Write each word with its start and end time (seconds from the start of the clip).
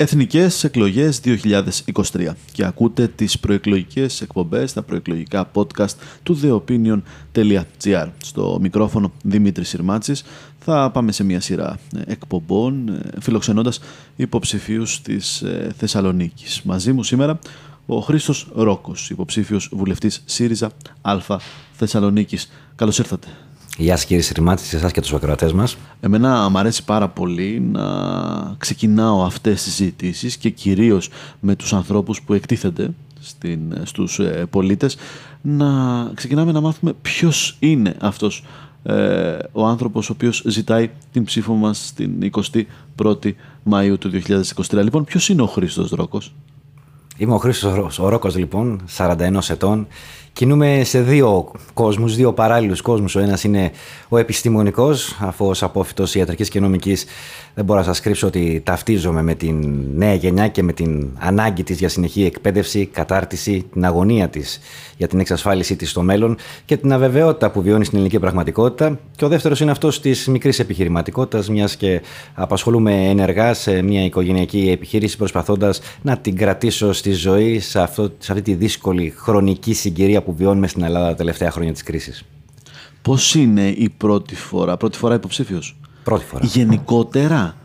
Εθνικές 0.00 0.64
εκλογές 0.64 1.20
2023 1.24 2.34
και 2.52 2.64
ακούτε 2.64 3.08
τις 3.08 3.38
προεκλογικές 3.38 4.20
εκπομπές, 4.20 4.72
τα 4.72 4.82
προεκλογικά 4.82 5.50
podcast 5.54 5.94
του 6.22 6.40
theopinion.gr. 6.42 8.08
Στο 8.22 8.58
μικρόφωνο 8.60 9.12
Δημήτρης 9.22 9.68
Συρμάτσης 9.68 10.24
θα 10.58 10.90
πάμε 10.90 11.12
σε 11.12 11.24
μια 11.24 11.40
σειρά 11.40 11.78
εκπομπών 12.06 12.88
ε, 12.88 13.00
φιλοξενώντας 13.20 13.80
υποψηφίους 14.16 15.02
της 15.02 15.42
ε, 15.42 15.74
Θεσσαλονίκης. 15.78 16.62
Μαζί 16.62 16.92
μου 16.92 17.02
σήμερα 17.02 17.38
ο 17.86 18.00
Χρήστος 18.00 18.48
Ρόκος, 18.54 19.10
υποψήφιος 19.10 19.70
βουλευτής 19.72 20.22
ΣΥΡΙΖΑ 20.24 20.70
Α 21.00 21.18
Θεσσαλονίκης. 21.72 22.50
Καλώς 22.76 22.98
ήρθατε. 22.98 23.28
Γεια 23.80 23.96
σας 23.96 24.04
κύριε 24.04 24.22
Συρμάτη, 24.22 24.62
σε 24.62 24.76
εσάς 24.76 24.92
και 24.92 25.00
τους 25.00 25.12
ακροατές 25.12 25.52
μας. 25.52 25.76
Εμένα 26.00 26.48
μου 26.48 26.58
αρέσει 26.58 26.84
πάρα 26.84 27.08
πολύ 27.08 27.60
να 27.60 27.84
ξεκινάω 28.58 29.22
αυτές 29.22 29.62
τις 29.62 29.74
συζητήσεις 29.74 30.36
και 30.36 30.50
κυρίως 30.50 31.08
με 31.40 31.56
τους 31.56 31.72
ανθρώπους 31.72 32.22
που 32.22 32.34
εκτίθενται 32.34 32.90
στην, 33.20 33.60
στους 33.82 34.18
ε, 34.18 34.46
πολίτες 34.50 34.96
να 35.42 35.66
ξεκινάμε 36.14 36.52
να 36.52 36.60
μάθουμε 36.60 36.92
ποιος 37.02 37.56
είναι 37.58 37.96
αυτός 38.00 38.44
ε, 38.82 39.36
ο 39.52 39.66
άνθρωπος 39.66 40.10
ο 40.10 40.12
οποίος 40.12 40.42
ζητάει 40.46 40.90
την 41.12 41.24
ψήφο 41.24 41.54
μας 41.54 41.86
στην 41.86 42.30
21η 42.96 43.32
Μαΐου 43.70 43.94
του 44.00 44.10
2023. 44.68 44.82
Λοιπόν, 44.82 45.04
ποιος 45.04 45.28
είναι 45.28 45.42
ο 45.42 45.46
Χρήστος 45.46 45.90
Ρόκος; 45.90 46.34
Είμαι 47.18 47.34
ο 47.34 47.38
Χρήστος 47.38 47.98
ο 47.98 48.08
Ρόκος 48.08 48.36
λοιπόν, 48.36 48.80
41 48.96 49.38
ετών 49.48 49.86
Κινούμε 50.38 50.80
σε 50.84 51.00
δύο 51.00 51.52
κόσμους, 51.74 52.16
δύο 52.16 52.32
παράλληλους 52.32 52.80
κόσμους. 52.80 53.14
Ο 53.14 53.20
ένας 53.20 53.44
είναι 53.44 53.70
ο 54.08 54.18
επιστημονικός, 54.18 55.16
αφού 55.20 55.46
ως 55.46 55.62
απόφυτος 55.62 56.14
ιατρικής 56.14 56.48
και 56.48 56.60
νομικής 56.60 57.04
δεν 57.54 57.64
μπορώ 57.64 57.78
να 57.78 57.84
σας 57.84 58.00
κρύψω 58.00 58.26
ότι 58.26 58.60
ταυτίζομαι 58.64 59.22
με 59.22 59.34
την 59.34 59.84
νέα 59.94 60.14
γενιά 60.14 60.48
και 60.48 60.62
με 60.62 60.72
την 60.72 61.08
ανάγκη 61.18 61.62
της 61.62 61.78
για 61.78 61.88
συνεχή 61.88 62.24
εκπαίδευση, 62.24 62.86
κατάρτιση, 62.86 63.66
την 63.72 63.84
αγωνία 63.84 64.28
της 64.28 64.60
για 64.96 65.08
την 65.08 65.20
εξασφάλισή 65.20 65.76
της 65.76 65.90
στο 65.90 66.02
μέλλον 66.02 66.36
και 66.64 66.76
την 66.76 66.92
αβεβαιότητα 66.92 67.50
που 67.50 67.62
βιώνει 67.62 67.84
στην 67.84 67.96
ελληνική 67.96 68.18
πραγματικότητα. 68.18 68.98
Και 69.16 69.24
ο 69.24 69.28
δεύτερος 69.28 69.60
είναι 69.60 69.70
αυτός 69.70 70.00
της 70.00 70.26
μικρής 70.26 70.58
επιχειρηματικότητας, 70.58 71.48
μιας 71.48 71.76
και 71.76 72.00
απασχολούμε 72.34 73.08
ενεργά 73.08 73.54
σε 73.54 73.82
μια 73.82 74.04
οικογενειακή 74.04 74.70
επιχείρηση 74.72 75.16
προσπαθώντας 75.16 75.80
να 76.02 76.16
την 76.16 76.36
κρατήσω 76.36 76.92
στη 76.92 77.07
ζωή 77.12 77.60
σε, 77.60 77.80
αυτό, 77.80 78.12
σε 78.18 78.32
αυτή 78.32 78.44
τη 78.44 78.54
δύσκολη 78.54 79.14
χρονική 79.16 79.74
συγκυρία 79.74 80.22
που 80.22 80.34
βιώνουμε 80.34 80.66
στην 80.66 80.82
Ελλάδα 80.82 81.08
τα 81.08 81.14
τελευταία 81.14 81.50
χρόνια 81.50 81.72
της 81.72 81.82
κρίσης; 81.82 82.24
Πώς 83.02 83.34
είναι 83.34 83.68
η 83.68 83.88
πρώτη 83.96 84.34
φορά, 84.34 84.76
πρώτη 84.76 84.98
φορά 84.98 85.14
υποψήφιος; 85.14 85.76
Πρώτη 86.02 86.24
φορά. 86.24 86.44
Γενικότερα; 86.44 87.56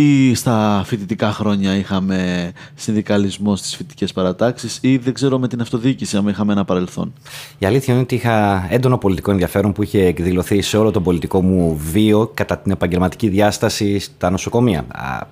Ή 0.00 0.34
στα 0.34 0.82
φοιτητικά 0.86 1.32
χρόνια 1.32 1.76
είχαμε 1.76 2.50
συνδικαλισμό 2.74 3.56
στις 3.56 3.76
φοιτητικές 3.76 4.12
παρατάξεις 4.12 4.78
ή 4.80 4.96
δεν 4.96 5.14
ξέρω 5.14 5.38
με 5.38 5.48
την 5.48 5.60
αυτοδιοίκηση 5.60 6.16
αν 6.16 6.28
είχαμε 6.28 6.52
ένα 6.52 6.64
παρελθόν. 6.64 7.12
Η 7.58 7.66
αλήθεια 7.66 7.94
είναι 7.94 8.02
ότι 8.02 8.14
είχα 8.14 8.66
έντονο 8.70 8.98
πολιτικό 8.98 9.30
ενδιαφέρον 9.30 9.72
που 9.72 9.82
είχε 9.82 10.04
εκδηλωθεί 10.04 10.62
σε 10.62 10.76
όλο 10.76 10.90
τον 10.90 11.02
πολιτικό 11.02 11.42
μου 11.42 11.80
βίο 11.92 12.30
κατά 12.34 12.58
την 12.58 12.72
επαγγελματική 12.72 13.28
διάσταση 13.28 13.98
στα 13.98 14.30
νοσοκομεία. 14.30 14.86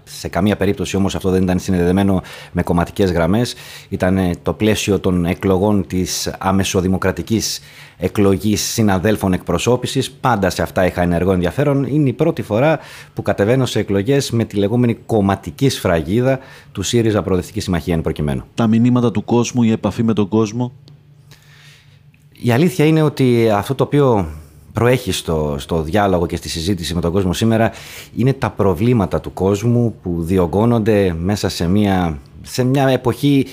Σε 0.04 0.28
καμία 0.28 0.56
περίπτωση 0.56 0.96
όμως 0.96 1.14
αυτό 1.14 1.30
δεν 1.30 1.42
ήταν 1.42 1.58
συνδεδεμένο 1.58 2.22
με 2.52 2.62
κομματικές 2.62 3.12
γραμμές. 3.12 3.54
Ήταν 3.88 4.34
το 4.42 4.52
πλαίσιο 4.52 4.98
των 5.00 5.24
εκλογών 5.24 5.86
της 5.86 6.30
αμεσοδημοκρατικής 6.38 7.60
εκλογής 7.96 8.62
συναδέλφων 8.62 9.32
εκπροσώπησης. 9.32 10.10
Πάντα 10.10 10.50
σε 10.50 10.62
αυτά 10.62 10.86
είχα 10.86 11.02
ενεργό 11.02 11.32
ενδιαφέρον. 11.32 11.84
Είναι 11.84 12.08
η 12.08 12.12
πρώτη 12.12 12.42
φορά 12.42 12.78
που 13.14 13.22
κατεβαίνω 13.22 13.66
σε 13.66 13.78
εκλογές 13.78 14.30
με 14.30 14.44
τη 14.44 14.56
λεγόμενη 14.56 14.94
κομματική 14.94 15.68
σφραγίδα 15.68 16.38
του 16.72 16.82
ΣΥΡΙΖΑ 16.82 17.22
Προοδευτική 17.22 17.60
Συμμαχία 17.60 17.94
εν 17.94 18.00
προκειμένου. 18.00 18.42
Τα 18.54 18.66
μηνύματα 18.66 19.10
του 19.10 19.24
κόσμου, 19.24 19.62
η 19.62 19.70
επαφή 19.70 20.02
με 20.02 20.12
τον 20.12 20.28
κόσμο. 20.28 20.72
Η 22.42 22.50
αλήθεια 22.50 22.84
είναι 22.84 23.02
ότι 23.02 23.50
αυτό 23.50 23.74
το 23.74 23.84
οποίο 23.84 24.28
προέχει 24.72 25.12
στο, 25.12 25.56
στο 25.58 25.82
διάλογο 25.82 26.26
και 26.26 26.36
στη 26.36 26.48
συζήτηση 26.48 26.94
με 26.94 27.00
τον 27.00 27.12
κόσμο 27.12 27.32
σήμερα 27.32 27.72
είναι 28.16 28.32
τα 28.32 28.50
προβλήματα 28.50 29.20
του 29.20 29.32
κόσμου 29.32 29.94
που 30.02 30.16
διωγγώνονται 30.22 31.16
μέσα 31.18 31.48
σε 31.48 31.68
μια, 31.68 32.18
σε 32.46 32.64
μια 32.64 32.88
εποχή 32.88 33.46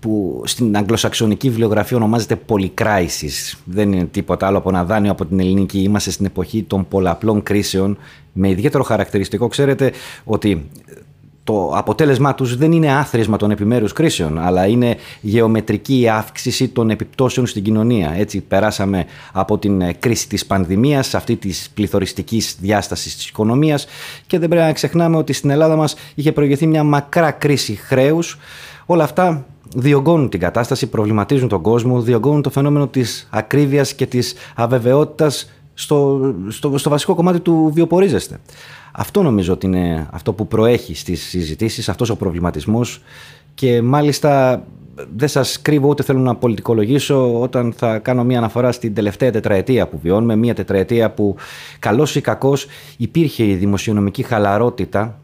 που 0.00 0.42
στην 0.44 0.76
αγγλοσαξονική 0.76 1.48
βιβλιογραφία 1.48 1.96
ονομάζεται 1.96 2.36
πολυκράισης. 2.36 3.58
Δεν 3.64 3.92
είναι 3.92 4.04
τίποτα 4.04 4.46
άλλο 4.46 4.58
από 4.58 4.68
ένα 4.68 4.84
δάνειο 4.84 5.10
από 5.10 5.26
την 5.26 5.40
ελληνική. 5.40 5.78
Είμαστε 5.78 6.10
στην 6.10 6.26
εποχή 6.26 6.62
των 6.62 6.88
πολλαπλών 6.88 7.42
κρίσεων 7.42 7.98
με 8.32 8.48
ιδιαίτερο 8.48 8.82
χαρακτηριστικό. 8.82 9.48
Ξέρετε 9.48 9.92
ότι 10.24 10.70
το 11.44 11.72
αποτέλεσμά 11.74 12.34
τους 12.34 12.56
δεν 12.56 12.72
είναι 12.72 12.92
άθροισμα 12.92 13.36
των 13.36 13.50
επιμέρους 13.50 13.92
κρίσεων, 13.92 14.38
αλλά 14.38 14.66
είναι 14.66 14.96
γεωμετρική 15.20 16.08
αύξηση 16.08 16.68
των 16.68 16.90
επιπτώσεων 16.90 17.46
στην 17.46 17.62
κοινωνία. 17.62 18.14
Έτσι 18.16 18.40
περάσαμε 18.40 19.04
από 19.32 19.58
την 19.58 19.82
κρίση 19.98 20.28
της 20.28 20.46
πανδημίας, 20.46 21.14
αυτή 21.14 21.36
της 21.36 21.70
πληθωριστικής 21.74 22.56
διάστασης 22.60 23.16
της 23.16 23.28
οικονομίας 23.28 23.86
και 24.26 24.38
δεν 24.38 24.48
πρέπει 24.48 24.64
να 24.64 24.72
ξεχνάμε 24.72 25.16
ότι 25.16 25.32
στην 25.32 25.50
Ελλάδα 25.50 25.76
μας 25.76 25.94
είχε 26.14 26.32
προηγηθεί 26.32 26.66
μια 26.66 26.82
μακρά 26.82 27.30
κρίση 27.30 27.74
χρέους. 27.74 28.38
Όλα 28.86 29.04
αυτά 29.04 29.46
διωγγώνουν 29.74 30.28
την 30.28 30.40
κατάσταση, 30.40 30.86
προβληματίζουν 30.86 31.48
τον 31.48 31.60
κόσμο, 31.60 32.00
διωγγώνουν 32.00 32.42
το 32.42 32.50
φαινόμενο 32.50 32.86
της 32.86 33.28
ακρίβειας 33.30 33.94
και 33.94 34.06
της 34.06 34.34
αβεβαιότητας 34.54 35.50
στο, 35.74 36.20
στο, 36.48 36.78
στο 36.78 36.90
βασικό 36.90 37.14
κομμάτι 37.14 37.40
του 37.40 37.70
βιοπορίζεστε. 37.74 38.38
Αυτό 38.92 39.22
νομίζω 39.22 39.52
ότι 39.52 39.66
είναι 39.66 40.08
αυτό 40.12 40.32
που 40.32 40.46
προέχει 40.46 40.94
στις 40.94 41.22
συζητήσεις, 41.22 41.88
αυτός 41.88 42.10
ο 42.10 42.16
προβληματισμός 42.16 43.02
και 43.54 43.82
μάλιστα 43.82 44.62
δεν 45.16 45.28
σας 45.28 45.62
κρύβω 45.62 45.88
ούτε 45.88 46.02
θέλω 46.02 46.18
να 46.18 46.34
πολιτικολογήσω 46.34 47.40
όταν 47.40 47.72
θα 47.76 47.98
κάνω 47.98 48.24
μια 48.24 48.38
αναφορά 48.38 48.72
στην 48.72 48.94
τελευταία 48.94 49.30
τετραετία 49.30 49.88
που 49.88 49.98
βιώνουμε, 50.02 50.36
μια 50.36 50.54
τετραετία 50.54 51.10
που 51.10 51.36
καλός 51.78 52.16
ή 52.16 52.20
κακός 52.20 52.66
υπήρχε 52.96 53.44
η 53.44 53.54
δημοσιονομική 53.54 54.22
χαλαρότητα 54.22 55.18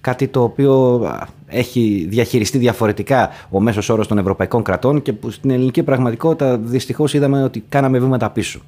κάτι 0.00 0.28
το 0.28 0.42
οποίο 0.42 1.02
έχει 1.46 2.06
διαχειριστεί 2.08 2.58
διαφορετικά 2.58 3.30
ο 3.50 3.60
μέσος 3.60 3.88
όρος 3.88 4.06
των 4.06 4.18
ευρωπαϊκών 4.18 4.62
κρατών 4.62 5.02
και 5.02 5.12
που 5.12 5.30
στην 5.30 5.50
ελληνική 5.50 5.82
πραγματικότητα 5.82 6.58
δυστυχώς 6.58 7.14
είδαμε 7.14 7.42
ότι 7.42 7.64
κάναμε 7.68 7.98
βήματα 7.98 8.30
πίσω. 8.30 8.60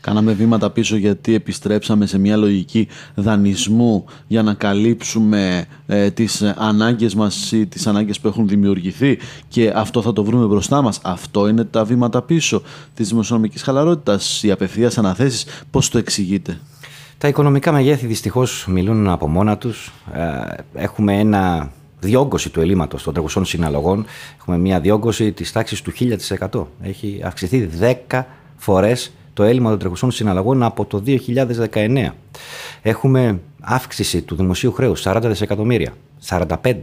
Κάναμε 0.00 0.32
βήματα 0.32 0.70
πίσω 0.70 0.96
γιατί 0.96 1.34
επιστρέψαμε 1.34 2.06
σε 2.06 2.18
μια 2.18 2.36
λογική 2.36 2.88
δανεισμού 3.14 4.04
για 4.26 4.42
να 4.42 4.54
καλύψουμε 4.54 5.66
ε, 5.86 6.10
τις 6.10 6.42
ανάγκες 6.42 7.14
μας 7.14 7.52
ή 7.52 7.66
τις 7.66 7.86
ανάγκες 7.86 8.20
που 8.20 8.28
έχουν 8.28 8.48
δημιουργηθεί 8.48 9.18
και 9.48 9.72
αυτό 9.74 10.02
θα 10.02 10.12
το 10.12 10.24
βρούμε 10.24 10.46
μπροστά 10.46 10.82
μας. 10.82 11.00
Αυτό 11.02 11.48
είναι 11.48 11.64
τα 11.64 11.84
βήματα 11.84 12.22
πίσω 12.22 12.62
της 12.94 13.08
δημοσιονομικής 13.08 13.62
χαλαρότητας, 13.62 14.42
οι 14.42 14.50
απευθείας 14.50 14.98
αναθέσεις. 14.98 15.46
Πώς 15.70 15.88
το 15.88 15.98
εξηγείτε; 15.98 16.58
Τα 17.18 17.28
οικονομικά 17.28 17.72
μεγέθη 17.72 18.06
δυστυχώς 18.06 18.66
μιλούν 18.68 19.08
από 19.08 19.28
μόνα 19.28 19.58
τους. 19.58 19.92
Ε, 20.12 20.20
έχουμε 20.74 21.18
ένα 21.18 21.70
διόγκωση 22.00 22.50
του 22.50 22.60
ελλείμματος 22.60 23.02
των 23.02 23.12
τρεχουσών 23.12 23.44
συναλλαγών. 23.44 24.04
Έχουμε 24.40 24.58
μια 24.58 24.80
διόγκωση 24.80 25.32
της 25.32 25.52
τάξης 25.52 25.82
του 25.82 25.92
1000%. 25.92 26.66
Έχει 26.82 27.20
αυξηθεί 27.24 27.68
10 28.10 28.26
φορές 28.56 29.12
το 29.38 29.44
έλλειμμα 29.44 29.70
των 29.70 29.78
τρεχουσών 29.78 30.10
συναλλαγών 30.10 30.62
από 30.62 30.84
το 30.84 31.02
2019. 31.72 32.08
Έχουμε 32.82 33.40
αύξηση 33.60 34.22
του 34.22 34.34
δημοσίου 34.36 34.72
χρέους 34.72 35.02
40 35.04 35.20
δισεκατομμύρια, 35.24 35.92
45. 36.28 36.74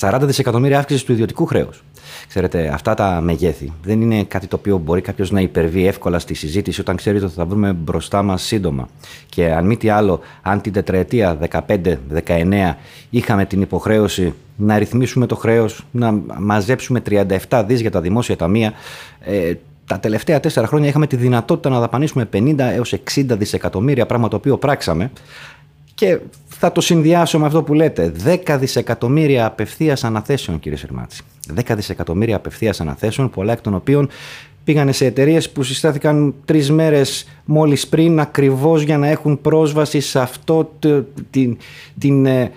40 0.00 0.18
δισεκατομμύρια 0.22 0.78
αύξηση 0.78 1.04
του 1.04 1.12
ιδιωτικού 1.12 1.46
χρέους. 1.46 1.84
Ξέρετε, 2.28 2.68
αυτά 2.68 2.94
τα 2.94 3.20
μεγέθη 3.20 3.72
δεν 3.82 4.00
είναι 4.00 4.24
κάτι 4.24 4.46
το 4.46 4.56
οποίο 4.56 4.78
μπορεί 4.78 5.00
κάποιος 5.00 5.30
να 5.30 5.40
υπερβεί 5.40 5.86
εύκολα 5.86 6.18
στη 6.18 6.34
συζήτηση 6.34 6.80
όταν 6.80 6.96
ξέρει 6.96 7.18
ότι 7.18 7.34
θα 7.34 7.44
βρούμε 7.44 7.72
μπροστά 7.72 8.22
μας 8.22 8.42
σύντομα. 8.42 8.88
Και 9.28 9.52
αν 9.52 9.66
μη 9.66 9.76
τι 9.76 9.88
άλλο, 9.88 10.20
αν 10.42 10.60
την 10.60 10.72
τετραετία 10.72 11.38
15-19 12.26 12.74
είχαμε 13.10 13.44
την 13.44 13.62
υποχρέωση 13.62 14.34
να 14.56 14.78
ρυθμίσουμε 14.78 15.26
το 15.26 15.36
χρέος, 15.36 15.86
να 15.90 16.12
μαζέψουμε 16.38 17.02
37 17.48 17.64
δις 17.66 17.80
για 17.80 17.90
τα 17.90 18.00
δημόσια 18.00 18.36
ταμεία, 18.36 18.72
ε, 19.20 19.52
τα 19.86 20.00
τελευταία 20.00 20.40
τέσσερα 20.40 20.66
χρόνια 20.66 20.88
είχαμε 20.88 21.06
τη 21.06 21.16
δυνατότητα 21.16 21.68
να 21.68 21.80
δαπανίσουμε 21.80 22.28
50 22.32 22.58
έως 22.58 22.94
60 23.14 23.24
δισεκατομμύρια, 23.28 24.06
πράγμα 24.06 24.28
το 24.28 24.36
οποίο 24.36 24.58
πράξαμε. 24.58 25.10
Και 25.94 26.18
θα 26.48 26.72
το 26.72 26.80
συνδυάσω 26.80 27.38
με 27.38 27.46
αυτό 27.46 27.62
που 27.62 27.74
λέτε. 27.74 28.12
10 28.46 28.56
δισεκατομμύρια 28.58 29.46
απευθείας 29.46 30.04
αναθέσεων, 30.04 30.58
κύριε 30.58 30.78
Σερμάτση. 30.78 31.22
10 31.54 31.74
δισεκατομμύρια 31.76 32.36
απευθείας 32.36 32.80
αναθέσεων, 32.80 33.30
πολλά 33.30 33.52
εκ 33.52 33.60
των 33.60 33.74
οποίων 33.74 34.08
πήγανε 34.64 34.92
σε 34.92 35.06
εταιρείες 35.06 35.50
που 35.50 35.62
συστάθηκαν 35.62 36.34
τρεις 36.44 36.70
μέρες 36.70 37.28
μόλις 37.44 37.88
πριν, 37.88 38.20
ακριβώς 38.20 38.82
για 38.82 38.98
να 38.98 39.06
έχουν 39.06 39.40
πρόσβαση 39.40 40.00
σε 40.00 40.20
αυτό 40.20 40.72
το, 40.78 41.06
την, 41.30 41.56
την, 41.98 42.26
ε, 42.26 42.50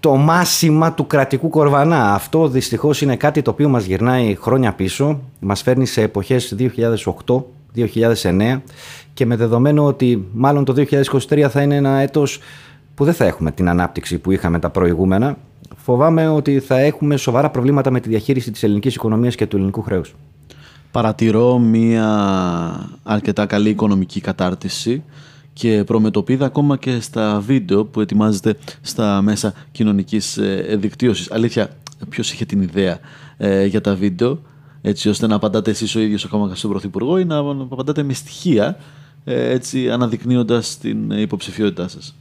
το 0.00 0.16
μάσιμα 0.16 0.92
του 0.92 1.06
κρατικού 1.06 1.48
κορβανά. 1.48 2.14
Αυτό 2.14 2.48
δυστυχώς 2.48 3.02
είναι 3.02 3.16
κάτι 3.16 3.42
το 3.42 3.50
οποίο 3.50 3.68
μας 3.68 3.84
γυρνάει 3.84 4.34
χρόνια 4.40 4.72
πίσω, 4.72 5.20
μας 5.40 5.62
φέρνει 5.62 5.86
σε 5.86 6.02
εποχές 6.02 6.54
2008-2009 7.74 8.60
και 9.14 9.26
με 9.26 9.36
δεδομένο 9.36 9.84
ότι 9.84 10.28
μάλλον 10.32 10.64
το 10.64 10.74
2023 11.28 11.46
θα 11.50 11.62
είναι 11.62 11.76
ένα 11.76 11.98
έτος 11.98 12.40
που 12.94 13.04
δεν 13.04 13.14
θα 13.14 13.24
έχουμε 13.24 13.50
την 13.50 13.68
ανάπτυξη 13.68 14.18
που 14.18 14.30
είχαμε 14.30 14.58
τα 14.58 14.70
προηγούμενα, 14.70 15.36
φοβάμαι 15.76 16.28
ότι 16.28 16.60
θα 16.60 16.78
έχουμε 16.78 17.16
σοβαρά 17.16 17.50
προβλήματα 17.50 17.90
με 17.90 18.00
τη 18.00 18.08
διαχείριση 18.08 18.50
της 18.50 18.62
ελληνικής 18.62 18.94
οικονομίας 18.94 19.34
και 19.34 19.46
του 19.46 19.56
ελληνικού 19.56 19.82
χρέους. 19.82 20.14
Παρατηρώ 20.90 21.58
μία 21.58 22.08
αρκετά 23.02 23.46
καλή 23.46 23.68
οικονομική 23.68 24.20
κατάρτιση 24.20 25.02
και 25.52 25.84
προμετωπίδα 25.84 26.46
ακόμα 26.46 26.76
και 26.76 27.00
στα 27.00 27.42
βίντεο 27.46 27.84
που 27.84 28.00
ετοιμάζεται 28.00 28.56
στα 28.80 29.22
μέσα 29.22 29.54
κοινωνικής 29.72 30.36
ε, 30.36 30.76
δικτύωσης. 30.80 31.30
Αλήθεια, 31.30 31.68
ποιος 32.08 32.32
είχε 32.32 32.44
την 32.44 32.62
ιδέα 32.62 32.98
ε, 33.36 33.64
για 33.64 33.80
τα 33.80 33.94
βίντεο, 33.94 34.38
έτσι 34.82 35.08
ώστε 35.08 35.26
να 35.26 35.34
απαντάτε 35.34 35.70
εσείς 35.70 35.94
ο 35.94 36.00
ίδιος 36.00 36.24
ακόμα 36.24 36.54
στον 36.54 36.70
Πρωθυπουργό 36.70 37.18
ή 37.18 37.24
να 37.24 37.38
απαντάτε 37.38 38.02
με 38.02 38.12
στοιχεία, 38.12 38.76
ε, 39.24 39.50
έτσι 39.50 39.90
αναδεικνύοντας 39.90 40.78
την 40.78 41.10
υποψηφιότητά 41.10 41.88
σας. 41.88 42.14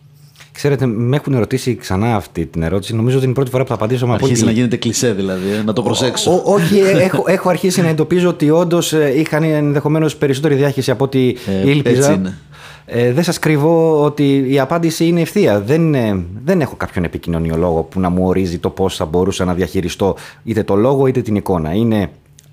Ξέρετε, 0.51 0.85
με 0.85 1.15
έχουν 1.15 1.33
ερωτήσει 1.33 1.75
ξανά 1.75 2.15
αυτή 2.15 2.45
την 2.45 2.63
ερώτηση. 2.63 2.95
Νομίζω 2.95 3.15
ότι 3.15 3.23
είναι 3.23 3.31
η 3.31 3.35
πρώτη 3.35 3.51
φορά 3.51 3.63
που 3.63 3.69
θα 3.69 3.75
απαντήσω 3.75 4.07
με 4.07 4.13
Αρχίζει 4.13 4.45
να 4.45 4.51
γίνεται 4.51 4.77
κλεισέ, 4.77 5.11
δηλαδή, 5.11 5.51
ε, 5.51 5.63
να 5.63 5.73
το 5.73 5.81
προσέξω. 5.81 6.41
όχι, 6.45 6.79
έχω, 6.79 7.23
έχω 7.27 7.49
αρχίσει 7.49 7.81
να 7.81 7.87
εντοπίζω 7.87 8.29
ότι 8.29 8.49
όντως 8.49 8.91
είχαν 9.15 9.43
ενδεχομένως 9.43 10.15
περισσότερη 10.15 10.55
διάχυση 10.55 10.91
από 10.91 11.03
ό,τι 11.03 11.35
ε, 11.63 11.69
ήλπιζα. 11.69 11.97
Έτσι 11.97 12.13
είναι. 12.13 12.37
Ε, 12.91 13.13
δεν 13.13 13.23
σας 13.23 13.39
κρυβώ 13.39 14.03
ότι 14.03 14.45
η 14.53 14.59
απάντηση 14.59 15.05
είναι 15.05 15.21
ευθεία. 15.21 15.61
Δεν, 15.61 15.95
δεν 16.43 16.61
έχω 16.61 16.75
κάποιον 16.75 17.03
επικοινωνιολόγο 17.03 17.83
που 17.83 17.99
να 17.99 18.09
μου 18.09 18.27
ορίζει 18.27 18.57
το 18.57 18.69
πώς 18.69 18.95
θα 18.95 19.05
μπορούσα 19.05 19.45
να 19.45 19.53
διαχειριστώ 19.53 20.15
είτε 20.43 20.63
το 20.63 20.75
λόγο 20.75 21.07
είτε 21.07 21.21
την 21.21 21.35
εικόνα. 21.35 21.73
Είναι 21.73 22.09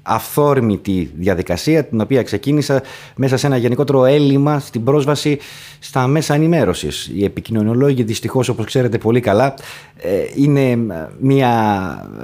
αυθόρμητη 0.06 1.10
διαδικασία 1.16 1.84
την 1.84 2.00
οποία 2.00 2.22
ξεκίνησα 2.22 2.82
μέσα 3.16 3.36
σε 3.36 3.46
ένα 3.46 3.56
γενικότερο 3.56 4.04
έλλειμμα 4.04 4.58
στην 4.58 4.84
πρόσβαση 4.84 5.38
στα 5.78 6.06
μέσα 6.06 6.34
ενημέρωσης. 6.34 7.10
Οι 7.14 7.24
επικοινωνιολόγοι 7.24 8.02
δυστυχώς, 8.02 8.48
όπως 8.48 8.64
ξέρετε 8.66 8.98
πολύ 8.98 9.20
καλά, 9.20 9.54
ε, 9.96 10.10
είναι 10.34 10.78
μια 11.20 11.50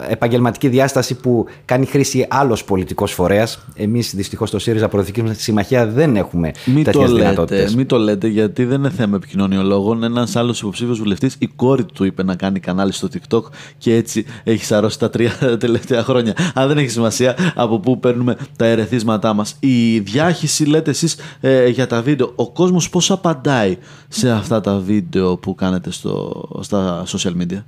επαγγελματική 0.09 0.69
διάσταση 0.69 1.15
που 1.15 1.47
κάνει 1.65 1.87
χρήση 1.87 2.27
άλλος 2.31 2.65
πολιτικός 2.65 3.13
φορέας. 3.13 3.67
Εμείς 3.75 4.15
δυστυχώς 4.15 4.49
στο 4.49 4.59
ΣΥΡΙΖΑ 4.59 4.89
Προοδευτική 4.89 5.23
μα 5.23 5.33
Συμμαχία 5.33 5.87
δεν 5.87 6.17
έχουμε 6.17 6.51
τέτοιες 6.85 7.13
δυνατότητες. 7.13 7.75
Μην 7.75 7.87
το 7.87 7.99
λέτε, 7.99 8.27
γιατί 8.27 8.65
δεν 8.65 8.79
είναι 8.79 8.91
θέμα 8.91 9.17
επικοινωνιολόγων. 9.17 10.03
Ένας 10.03 10.37
άλλος 10.37 10.61
υποψήφιος 10.61 10.99
βουλευτής, 10.99 11.37
η 11.39 11.47
κόρη 11.47 11.85
του 11.85 12.05
είπε 12.05 12.23
να 12.23 12.35
κάνει 12.35 12.61
κανάλι 12.61 12.93
στο 12.93 13.09
TikTok 13.13 13.43
και 13.79 13.95
έτσι 13.95 14.25
έχει 14.45 14.65
σαρώσει 14.65 14.99
τα 14.99 15.11
τρία 15.11 15.33
τελευταία 15.65 16.03
χρόνια. 16.03 16.35
Αν 16.55 16.69
δεν 16.69 16.79
έχει 16.79 16.89
σημασία 16.89 17.37
από 17.55 17.72
πού 17.81 18.01
παίρνουμε 18.01 18.37
τα 18.57 18.65
ερεθίσματά 18.67 19.33
μας. 19.33 19.57
Η 19.61 19.99
διάχυση, 19.99 20.65
λέτε 20.65 20.91
εσείς 20.91 21.17
ε, 21.41 21.69
για 21.69 21.87
τα 21.87 22.03
βίντεο, 22.03 22.33
ο 22.35 22.51
κόσμος 22.51 22.91
πώς 22.91 23.11
απαντά 23.11 23.77
σε 24.09 24.31
αυτά 24.31 24.61
τα 24.61 24.79
βίντεο 24.79 25.37
που 25.37 25.55
κάνετε 25.55 25.91
στο, 25.91 26.43
στα 26.61 27.05
social 27.07 27.33
media; 27.41 27.63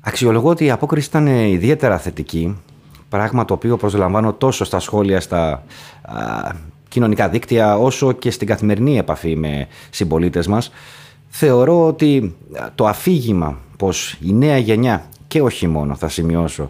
Αξιολογώ 0.00 0.48
ότι 0.48 0.64
η 0.64 0.70
απόκριση 0.70 1.08
ήταν 1.08 1.26
ιδιαίτερα 1.26 1.98
θετική, 1.98 2.56
πράγμα 3.08 3.44
το 3.44 3.54
οποίο 3.54 3.76
προσλαμβάνω 3.76 4.32
τόσο 4.32 4.64
στα 4.64 4.80
σχόλια, 4.80 5.20
στα 5.20 5.62
κοινωνικά 6.88 7.28
δίκτυα, 7.28 7.78
όσο 7.78 8.12
και 8.12 8.30
στην 8.30 8.46
καθημερινή 8.46 8.98
επαφή 8.98 9.36
με 9.36 9.66
συμπολίτες 9.90 10.46
μας. 10.46 10.70
Θεωρώ 11.28 11.86
ότι 11.86 12.36
το 12.74 12.86
αφήγημα 12.86 13.58
πως 13.76 14.16
η 14.20 14.32
νέα 14.32 14.58
γενιά 14.58 15.04
και 15.26 15.42
όχι 15.42 15.66
μόνο 15.66 15.94
θα 15.94 16.08
σημειώσω 16.08 16.62
ε, 16.62 16.68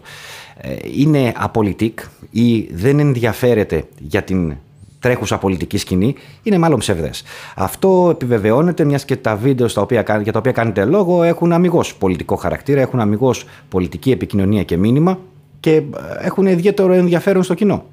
είναι 0.97 1.33
απολυτικ 1.35 1.99
ή 2.29 2.61
δεν 2.71 2.99
ενδιαφέρεται 2.99 3.83
για 3.99 4.23
την 4.23 4.55
τρέχουσα 4.99 5.37
πολιτική 5.37 5.77
σκηνή 5.77 6.15
είναι 6.43 6.57
μάλλον 6.57 6.79
ψευδές. 6.79 7.23
Αυτό 7.55 8.07
επιβεβαιώνεται 8.11 8.83
μιας 8.83 9.05
και 9.05 9.15
τα 9.15 9.35
βίντεο 9.35 9.67
στα 9.67 9.81
οποία, 9.81 10.19
για 10.23 10.31
τα 10.31 10.39
οποία 10.39 10.51
κάνετε 10.51 10.85
λόγο 10.85 11.23
έχουν 11.23 11.53
αμυγός 11.53 11.95
πολιτικό 11.95 12.35
χαρακτήρα, 12.35 12.81
έχουν 12.81 12.99
αμυγός 12.99 13.45
πολιτική 13.69 14.11
επικοινωνία 14.11 14.63
και 14.63 14.77
μήνυμα 14.77 15.19
και 15.59 15.75
ε, 15.75 15.83
έχουν 16.19 16.45
ιδιαίτερο 16.45 16.93
ενδιαφέρον 16.93 17.43
στο 17.43 17.53
κοινό. 17.53 17.85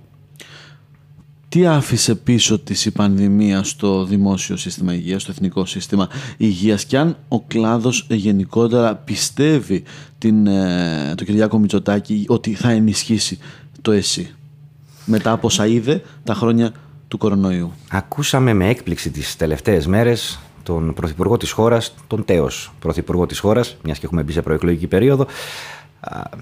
Τι 1.54 1.66
άφησε 1.66 2.14
πίσω 2.14 2.58
της 2.58 2.84
η 2.84 2.90
πανδημία 2.90 3.62
στο 3.62 4.04
δημόσιο 4.04 4.56
σύστημα 4.56 4.94
υγείας, 4.94 5.22
στο 5.22 5.30
εθνικό 5.30 5.64
σύστημα 5.66 6.08
υγείας 6.36 6.84
και 6.84 6.98
αν 6.98 7.16
ο 7.28 7.40
κλάδος 7.40 8.06
γενικότερα 8.08 8.94
πιστεύει 8.94 9.82
την, 10.18 10.46
ε, 10.46 11.14
το 11.16 11.24
Κυριάκο 11.24 11.58
Μητσοτάκη 11.58 12.24
ότι 12.28 12.54
θα 12.54 12.70
ενισχύσει 12.70 13.38
το 13.82 13.92
ΕΣΥ 13.92 14.34
μετά 15.04 15.32
από 15.32 15.46
όσα 15.46 15.66
είδε 15.66 16.02
τα 16.24 16.34
χρόνια 16.34 16.72
του 17.08 17.18
κορονοϊού; 17.18 17.72
Ακούσαμε 17.90 18.52
με 18.52 18.68
έκπληξη 18.68 19.10
τις 19.10 19.36
τελευταίες 19.36 19.86
μέρες 19.86 20.38
τον 20.62 20.94
Πρωθυπουργό 20.94 21.36
της 21.36 21.50
χώρας, 21.50 21.94
τον 22.06 22.24
τέος 22.24 22.72
Πρωθυπουργό 22.78 23.26
της 23.26 23.38
χώρας, 23.38 23.76
μιας 23.82 23.98
και 23.98 24.06
έχουμε 24.06 24.22
μπει 24.22 24.32
σε 24.32 24.42
προεκλογική 24.42 24.86
περίοδο, 24.86 25.26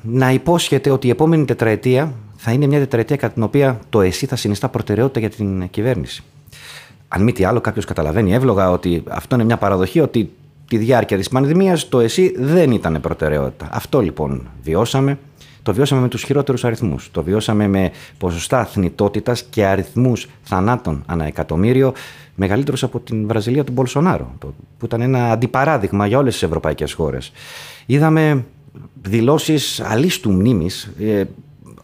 να 0.02 0.32
υπόσχεται 0.32 0.90
ότι 0.90 1.06
η 1.06 1.10
επόμενη 1.10 1.44
τετραετία 1.44 2.14
θα 2.44 2.52
είναι 2.52 2.66
μια 2.66 2.78
τετραετία 2.78 3.16
κατά 3.16 3.34
την 3.34 3.42
οποία 3.42 3.78
το 3.90 4.00
ΕΣΥ 4.00 4.26
θα 4.26 4.36
συνιστά 4.36 4.68
προτεραιότητα 4.68 5.20
για 5.20 5.30
την 5.30 5.70
κυβέρνηση. 5.70 6.22
Αν 7.08 7.22
μη 7.22 7.32
τι 7.32 7.44
άλλο, 7.44 7.60
κάποιος 7.60 7.84
καταλαβαίνει 7.84 8.34
εύλογα 8.34 8.70
ότι 8.70 9.02
αυτό 9.08 9.34
είναι 9.34 9.44
μια 9.44 9.56
παραδοχή 9.56 10.00
ότι 10.00 10.32
τη 10.68 10.76
διάρκεια 10.76 11.16
της 11.16 11.28
πανδημίας 11.28 11.88
το 11.88 12.00
ΕΣΥ 12.00 12.34
δεν 12.36 12.70
ήταν 12.70 13.00
προτεραιότητα. 13.00 13.68
Αυτό 13.72 14.00
λοιπόν 14.00 14.48
βιώσαμε. 14.62 15.18
Το 15.62 15.74
βιώσαμε 15.74 16.00
με 16.00 16.08
τους 16.08 16.22
χειρότερους 16.22 16.64
αριθμούς. 16.64 17.10
Το 17.10 17.22
βιώσαμε 17.22 17.68
με 17.68 17.90
ποσοστά 18.18 18.64
θνητότητας 18.64 19.42
και 19.42 19.66
αριθμούς 19.66 20.28
θανάτων 20.42 21.02
ανά 21.06 21.26
εκατομμύριο 21.26 21.92
μεγαλύτερους 22.34 22.82
από 22.82 23.00
την 23.00 23.26
Βραζιλία 23.26 23.64
του 23.64 23.72
Μπολσονάρο, 23.72 24.34
που 24.78 24.84
ήταν 24.84 25.00
ένα 25.00 25.30
αντιπαράδειγμα 25.30 26.06
για 26.06 26.18
όλες 26.18 26.32
τις 26.32 26.42
ευρωπαϊκές 26.42 26.92
χώρες. 26.92 27.32
Είδαμε 27.86 28.44
δηλώσεις 29.02 29.80
αλίστου 29.80 30.32
μνήμης 30.32 30.92
ε, 31.00 31.24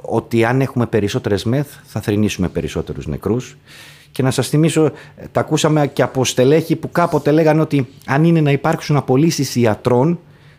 ότι 0.02 0.44
αν 0.44 0.60
έχουμε 0.60 0.86
περισσότερες 0.86 1.44
μεθ 1.44 1.68
θα 1.84 2.00
θρυνήσουμε 2.00 2.48
περισσότερους 2.48 3.06
νεκρούς 3.06 3.56
και 4.12 4.22
να 4.22 4.30
σας 4.30 4.48
θυμίσω, 4.48 4.92
τα 5.32 5.40
ακούσαμε 5.40 5.86
και 5.86 6.02
από 6.02 6.24
στελέχη 6.24 6.76
που 6.76 6.90
κάποτε 6.90 7.30
λέγανε 7.30 7.60
ότι 7.60 7.88
αν 8.06 8.24
είναι 8.24 8.40
να 8.40 8.50
υπάρξουν 8.50 8.96
απολύσεις 8.96 9.56
ιατρών 9.56 10.18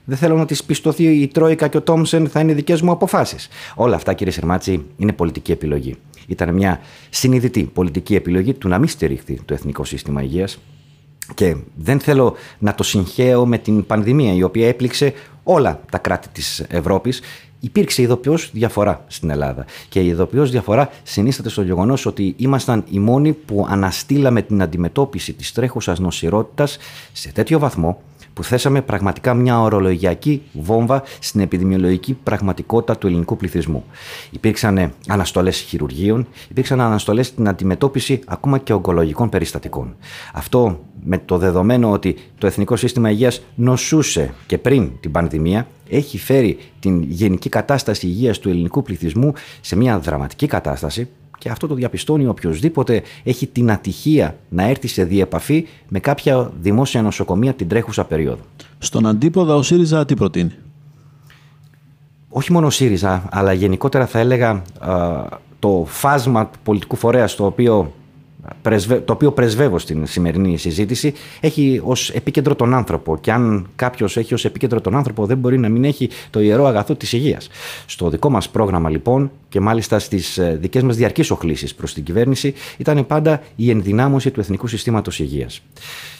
δεν 0.09 0.17
θέλω 0.17 0.37
να 0.37 0.45
της 0.45 0.63
πιστωθεί 0.63 1.03
η 1.03 1.27
Τρόικα 1.27 1.67
και 1.67 1.77
ο 1.77 1.81
Τόμσεν 1.81 2.27
θα 2.27 2.39
είναι 2.39 2.53
δικές 2.53 2.81
μου 2.81 2.91
αποφάσεις. 2.91 3.47
Όλα 3.75 3.95
αυτά, 3.95 4.13
κύριε 4.13 4.33
Σερμάτση, 4.33 4.85
είναι 4.97 5.13
πολιτική 5.13 5.51
επιλογή. 5.51 5.95
Ήταν 6.27 6.53
μια 6.53 6.79
συνειδητή 7.09 7.63
πολιτική 7.73 8.15
επιλογή 8.15 8.53
του 8.53 8.67
να 8.67 8.77
μην 8.77 8.87
στηριχθεί 8.87 9.41
το 9.45 9.53
Εθνικό 9.53 9.83
Σύστημα 9.83 10.21
Υγείας. 10.23 10.59
Και 11.33 11.55
δεν 11.75 11.99
θέλω 11.99 12.35
να 12.59 12.75
το 12.75 12.83
συγχαίω 12.83 13.45
με 13.45 13.57
την 13.57 13.85
πανδημία 13.85 14.33
η 14.33 14.43
οποία 14.43 14.67
έπληξε 14.67 15.13
όλα 15.51 15.79
τα 15.91 15.97
κράτη 15.97 16.27
της 16.29 16.65
Ευρώπης 16.67 17.21
υπήρξε 17.59 18.01
ειδοποιώς 18.01 18.49
διαφορά 18.53 19.03
στην 19.07 19.29
Ελλάδα. 19.29 19.65
Και 19.89 19.99
η 19.99 20.07
ειδοποιώς 20.07 20.51
διαφορά 20.51 20.89
συνίσταται 21.03 21.49
στο 21.49 21.61
γεγονός 21.61 22.05
ότι 22.05 22.33
ήμασταν 22.37 22.83
οι 22.89 22.99
μόνοι 22.99 23.33
που 23.33 23.65
αναστήλαμε 23.69 24.41
την 24.41 24.61
αντιμετώπιση 24.61 25.33
της 25.33 25.51
τρέχουσας 25.51 25.99
νοσηρότητας 25.99 26.77
σε 27.13 27.31
τέτοιο 27.31 27.59
βαθμό 27.59 28.01
που 28.39 28.45
θέσαμε 28.45 28.81
πραγματικά 28.81 29.33
μια 29.33 29.61
ορολογιακή 29.61 30.41
βόμβα 30.51 31.03
στην 31.19 31.41
επιδημιολογική 31.41 32.13
πραγματικότητα 32.13 32.97
του 32.97 33.07
ελληνικού 33.07 33.37
πληθυσμού. 33.37 33.83
Υπήρξαν 34.31 34.93
αναστολές 35.07 35.57
χειρουργείων, 35.57 36.27
υπήρξαν 36.49 36.81
αναστολές 36.81 37.27
στην 37.27 37.47
αντιμετώπιση 37.47 38.19
ακόμα 38.25 38.57
και 38.57 38.73
ογκολογικών 38.73 39.29
περιστατικών. 39.29 39.95
Αυτό 40.33 40.79
με 41.03 41.17
το 41.17 41.37
δεδομένο 41.37 41.91
ότι 41.91 42.15
το 42.37 42.47
Εθνικό 42.47 42.75
Σύστημα 42.75 43.09
Υγείας 43.09 43.41
νοσούσε 43.55 44.33
και 44.45 44.57
πριν 44.57 44.91
την 44.99 45.11
πανδημία, 45.11 45.67
έχει 45.89 46.17
φέρει 46.17 46.57
την 46.79 47.03
γενική 47.03 47.49
κατάσταση 47.49 48.07
υγείας 48.07 48.39
του 48.39 48.49
ελληνικού 48.49 48.81
πληθυσμού 48.81 49.33
σε 49.61 49.75
μια 49.75 49.99
δραματική 49.99 50.47
κατάσταση 50.47 51.09
και 51.39 51.49
αυτό 51.49 51.67
το 51.67 51.73
διαπιστώνει 51.73 52.27
οποιοδήποτε 52.27 53.01
έχει 53.23 53.47
την 53.47 53.71
ατυχία 53.71 54.35
να 54.49 54.63
έρθει 54.63 54.87
σε 54.87 55.03
διεπαφή 55.03 55.67
με 55.87 55.99
κάποια 55.99 56.51
δημόσια 56.61 57.01
νοσοκομεία 57.01 57.53
την 57.53 57.67
τρέχουσα 57.67 58.05
περίοδο. 58.05 58.41
Στον 58.79 59.05
αντίποδα 59.05 59.55
ο 59.55 59.61
ΣΥΡΙΖΑ 59.61 60.05
τι 60.05 60.13
προτείνει; 60.13 60.51
Όχι 62.29 62.51
μόνο 62.51 62.67
ο 62.67 62.69
ΣΥΡΙΖΑ, 62.69 63.27
αλλά 63.31 63.53
γενικότερα 63.53 64.05
θα 64.05 64.19
έλεγα 64.19 64.61
το 65.59 65.85
φάσμα 65.87 66.49
πολιτικού 66.63 66.95
φορέα 66.95 67.27
στο 67.27 67.45
οποίο 67.45 67.93
το 69.05 69.13
οποίο 69.13 69.31
πρεσβεύω 69.31 69.79
στην 69.79 70.05
σημερινή 70.05 70.57
συζήτηση, 70.57 71.13
έχει 71.39 71.81
ως 71.83 72.09
επίκεντρο 72.09 72.55
τον 72.55 72.73
άνθρωπο. 72.73 73.17
Και 73.17 73.31
αν 73.31 73.67
κάποιος 73.75 74.17
έχει 74.17 74.33
ως 74.33 74.45
επίκεντρο 74.45 74.81
τον 74.81 74.95
άνθρωπο, 74.95 75.25
δεν 75.25 75.37
μπορεί 75.37 75.57
να 75.57 75.69
μην 75.69 75.83
έχει 75.83 76.09
το 76.29 76.39
ιερό 76.39 76.65
αγαθό 76.65 76.95
της 76.95 77.13
υγείας. 77.13 77.49
Στο 77.85 78.09
δικό 78.09 78.29
μας 78.29 78.49
πρόγραμμα, 78.49 78.89
λοιπόν, 78.89 79.31
και 79.49 79.59
μάλιστα 79.59 79.99
στις 79.99 80.37
ε, 80.37 80.57
δικές 80.61 80.83
μας 80.83 80.95
διαρκείς 80.95 81.31
οχλήσεις 81.31 81.75
προς 81.75 81.93
την 81.93 82.03
κυβέρνηση, 82.03 82.53
ήταν 82.77 83.07
πάντα 83.07 83.41
η 83.55 83.69
ενδυνάμωση 83.69 84.31
του 84.31 84.39
εθνικού 84.39 84.67
συστήματος 84.67 85.19
υγείας. 85.19 85.61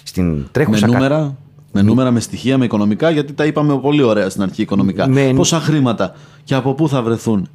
Στην 0.04 0.46
τρέχουσα. 0.52 0.88
Με 0.88 0.94
νούμερα, 0.94 1.38
με 1.72 1.82
νούμερα, 1.82 2.12
με 2.12 2.20
στοιχεία, 2.20 2.58
με 2.58 2.66
οικονομικά, 2.66 3.10
γιατί 3.10 3.34
τα 3.34 3.46
είπαμε 3.46 3.80
πολύ 3.80 4.02
ωραία 4.02 4.30
στην 4.30 4.42
αρχή 4.42 4.62
οικονομικά. 4.62 5.08
Με... 5.08 5.34
Πόσα 5.36 5.60
χρήματα 5.60 6.16
και 6.44 6.56
από 6.56 6.74
πού 6.74 6.90
θα 6.90 7.02
βρεθούν; 7.02 7.50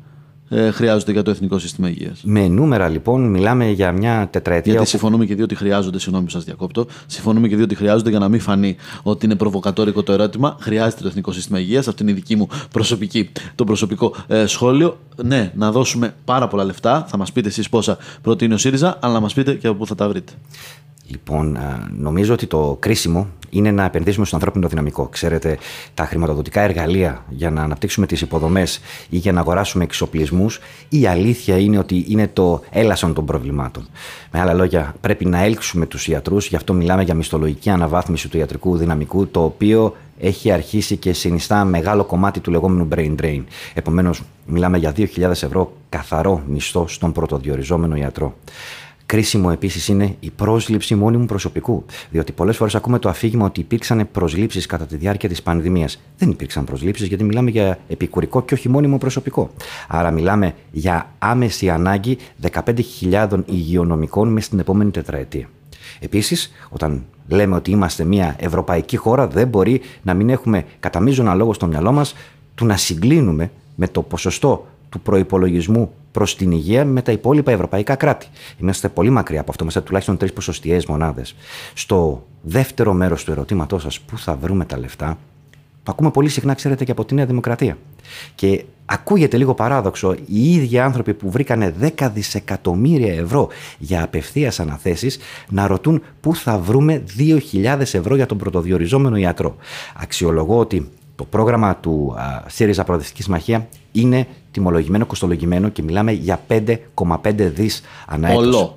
Ε, 0.48 0.70
χρειάζονται 0.70 1.12
για 1.12 1.22
το 1.22 1.30
Εθνικό 1.30 1.58
Σύστημα 1.58 1.88
Υγείας. 1.88 2.20
Με 2.24 2.48
νούμερα 2.48 2.88
λοιπόν, 2.88 3.30
μιλάμε 3.30 3.70
για 3.70 3.92
μια 3.92 4.28
τετραετία. 4.30 4.72
Γιατί 4.72 4.78
όπου... 4.78 4.88
συμφωνούμε 4.90 5.26
και 5.26 5.34
δύο 5.34 5.44
ότι 5.44 5.54
χρειάζονται, 5.54 5.98
συγγνώμη 5.98 6.24
που 6.24 6.30
σας 6.30 6.44
διακόπτω, 6.44 6.86
συμφωνούμε 7.06 7.48
και 7.48 7.54
δύο 7.56 7.64
ότι 7.64 7.74
χρειάζονται 7.74 8.10
για 8.10 8.18
να 8.18 8.28
μην 8.28 8.40
φανεί 8.40 8.76
ότι 9.02 9.26
είναι 9.26 9.34
προβοκατόρικο 9.34 10.02
το 10.02 10.12
ερώτημα. 10.12 10.56
Χρειάζεται 10.60 11.02
το 11.02 11.08
Εθνικό 11.08 11.32
Σύστημα 11.32 11.58
Υγείας. 11.58 11.88
Αυτή 11.88 12.02
είναι 12.02 12.10
η 12.12 12.14
δική 12.14 12.36
μου 12.36 12.48
προσωπική, 12.72 13.30
το 13.54 13.64
προσωπικό 13.64 14.14
ε, 14.26 14.46
σχόλιο. 14.46 14.98
Ναι, 15.24 15.52
να 15.54 15.72
δώσουμε 15.72 16.14
πάρα 16.24 16.48
πολλά 16.48 16.64
λεφτά. 16.64 17.04
Θα 17.08 17.16
μας 17.16 17.32
πείτε 17.32 17.48
εσείς 17.48 17.68
πόσα 17.68 17.98
προτείνει 18.22 18.54
ο 18.54 18.58
ΣΥΡΙΖΑ, 18.58 18.98
αλλά 19.00 19.12
να 19.12 19.20
μας 19.20 19.34
πείτε 19.34 19.54
και 19.54 19.66
από 19.66 19.76
πού 19.76 19.86
θα 19.86 19.94
τα 19.94 20.08
βρείτε. 20.08 20.32
Λοιπόν, 21.06 21.58
νομίζω 21.96 22.32
ότι 22.32 22.46
το 22.46 22.76
κρίσιμο 22.80 23.28
είναι 23.50 23.70
να 23.70 23.84
επενδύσουμε 23.84 24.26
στο 24.26 24.36
ανθρώπινο 24.36 24.68
δυναμικό. 24.68 25.06
Ξέρετε, 25.06 25.58
τα 25.94 26.04
χρηματοδοτικά 26.04 26.60
εργαλεία 26.60 27.24
για 27.28 27.50
να 27.50 27.62
αναπτύξουμε 27.62 28.06
τις 28.06 28.20
υποδομές 28.20 28.80
ή 29.08 29.16
για 29.16 29.32
να 29.32 29.40
αγοράσουμε 29.40 29.84
εξοπλισμούς, 29.84 30.60
η 30.88 31.06
αλήθεια 31.06 31.58
είναι 31.58 31.78
ότι 31.78 32.04
είναι 32.08 32.28
το 32.32 32.62
έλασον 32.70 33.14
των 33.14 33.24
προβλημάτων. 33.24 33.88
Με 34.32 34.40
άλλα 34.40 34.52
λόγια, 34.52 34.94
πρέπει 35.00 35.24
να 35.24 35.42
έλξουμε 35.42 35.86
τους 35.86 36.08
ιατρούς, 36.08 36.48
γι' 36.48 36.56
αυτό 36.56 36.72
μιλάμε 36.72 37.02
για 37.02 37.14
μισθολογική 37.14 37.70
αναβάθμιση 37.70 38.28
του 38.28 38.38
ιατρικού 38.38 38.76
δυναμικού, 38.76 39.26
το 39.26 39.44
οποίο 39.44 39.96
έχει 40.18 40.50
αρχίσει 40.50 40.96
και 40.96 41.12
συνιστά 41.12 41.64
μεγάλο 41.64 42.04
κομμάτι 42.04 42.40
του 42.40 42.50
λεγόμενου 42.50 42.88
brain 42.94 43.14
drain. 43.22 43.42
Επομένως, 43.74 44.22
μιλάμε 44.46 44.78
για 44.78 44.92
2.000 44.96 45.30
ευρώ 45.30 45.72
καθαρό 45.88 46.42
μισθό 46.46 46.88
στον 46.88 47.12
πρωτοδιοριζόμενο 47.12 47.96
ιατρό. 47.96 48.34
Κρίσιμο 49.14 49.48
επίσης 49.52 49.88
είναι 49.88 50.16
η 50.20 50.30
πρόσληψη 50.30 50.94
μόνιμου 50.94 51.26
προσωπικού. 51.26 51.84
Διότι 52.10 52.32
πολλές 52.32 52.56
φορές 52.56 52.74
ακούμε 52.74 52.98
το 52.98 53.08
αφήγημα 53.08 53.46
ότι 53.46 53.60
υπήρξαν 53.60 54.08
προσλήψεις 54.12 54.66
κατά 54.66 54.86
τη 54.86 54.96
διάρκεια 54.96 55.28
της 55.28 55.42
πανδημίας. 55.42 56.00
Δεν 56.18 56.30
υπήρξαν 56.30 56.64
προσλήψεις 56.64 57.06
γιατί 57.06 57.24
μιλάμε 57.24 57.50
για 57.50 57.78
επικουρικό 57.88 58.42
και 58.42 58.54
όχι 58.54 58.68
μόνιμο 58.68 58.98
προσωπικό. 58.98 59.50
Άρα 59.88 60.10
μιλάμε 60.10 60.54
για 60.70 61.12
άμεση 61.18 61.70
ανάγκη 61.70 62.18
15.000 62.50 63.42
υγειονομικών 63.46 64.28
μες 64.28 64.44
στην 64.44 64.58
επόμενη 64.58 64.90
τετραετία. 64.90 65.48
Επίσης, 66.00 66.52
όταν 66.68 67.04
λέμε 67.28 67.56
ότι 67.56 67.70
είμαστε 67.70 68.04
μια 68.04 68.36
ευρωπαϊκή 68.38 68.96
χώρα, 68.96 69.26
δεν 69.26 69.48
μπορεί 69.48 69.80
να 70.02 70.14
μην 70.14 70.30
έχουμε 70.30 70.64
κατά 70.80 71.00
μείζωνα 71.00 71.34
λόγο 71.34 71.52
στο 71.52 71.66
μυαλό 71.66 71.92
μας 71.92 72.14
του 72.54 72.66
να 72.66 72.76
συγκλίνουμε 72.76 73.50
με 73.74 73.88
το 73.88 74.02
ποσοστό 74.02 74.66
του 74.88 75.00
προπολογισμού 75.00 75.92
προς 76.14 76.36
την 76.36 76.50
υγεία 76.50 76.84
με 76.84 77.02
τα 77.02 77.12
υπόλοιπα 77.12 77.52
ευρωπαϊκά 77.52 77.94
κράτη. 77.94 78.26
Είμαστε 78.58 78.88
πολύ 78.88 79.10
μακριά 79.10 79.40
από 79.40 79.50
αυτό, 79.50 79.62
είμαστε 79.62 79.80
τουλάχιστον 79.80 80.16
τρεις 80.16 80.32
ποσοστιαίες 80.32 80.86
μονάδες. 80.86 81.34
Στο 81.74 82.26
δεύτερο 82.42 82.92
μέρος 82.92 83.24
του 83.24 83.30
ερωτήματός 83.30 83.82
σας, 83.82 84.00
πού 84.00 84.18
θα 84.18 84.36
βρούμε 84.36 84.64
τα 84.64 84.78
λεφτά, 84.78 85.18
το 85.82 85.90
ακούμε 85.92 86.10
πολύ 86.10 86.28
συχνά, 86.28 86.54
ξέρετε, 86.54 86.84
και 86.84 86.90
από 86.90 87.04
τη 87.04 87.14
Νέα 87.14 87.26
Δημοκρατία. 87.26 87.78
Και 88.34 88.64
ακούγεται 88.84 89.36
λίγο 89.36 89.54
παράδοξο 89.54 90.14
οι 90.26 90.54
ίδιοι 90.54 90.78
άνθρωποι 90.78 91.14
που 91.14 91.30
βρήκανε 91.30 91.74
10 91.98 92.10
δισεκατομμύρια 92.14 93.14
ευρώ 93.14 93.48
για 93.78 94.02
απευθείας 94.04 94.60
αναθέσεις 94.60 95.18
να 95.48 95.66
ρωτούν 95.66 96.02
πού 96.20 96.34
θα 96.34 96.58
βρούμε 96.58 97.02
2.000 97.18 97.80
ευρώ 97.80 98.16
για 98.16 98.26
τον 98.26 98.38
πρωτοδιοριζόμενο 98.38 99.16
ιατρό. 99.16 99.56
Αξιολογώ 99.96 100.58
ότι 100.58 100.90
το 101.16 101.24
πρόγραμμα 101.24 101.76
του 101.76 102.14
ΣΥΡΙΖΑ 102.46 102.84
Προοδευτική 102.84 103.22
Συμμαχία 103.22 103.68
είναι 103.92 104.26
τιμολογημένο, 104.50 105.06
κοστολογημένο 105.06 105.68
και 105.68 105.82
μιλάμε 105.82 106.12
για 106.12 106.40
5,5 106.48 106.76
δις 107.34 107.82
ανά 108.06 108.28
έτος. 108.28 108.76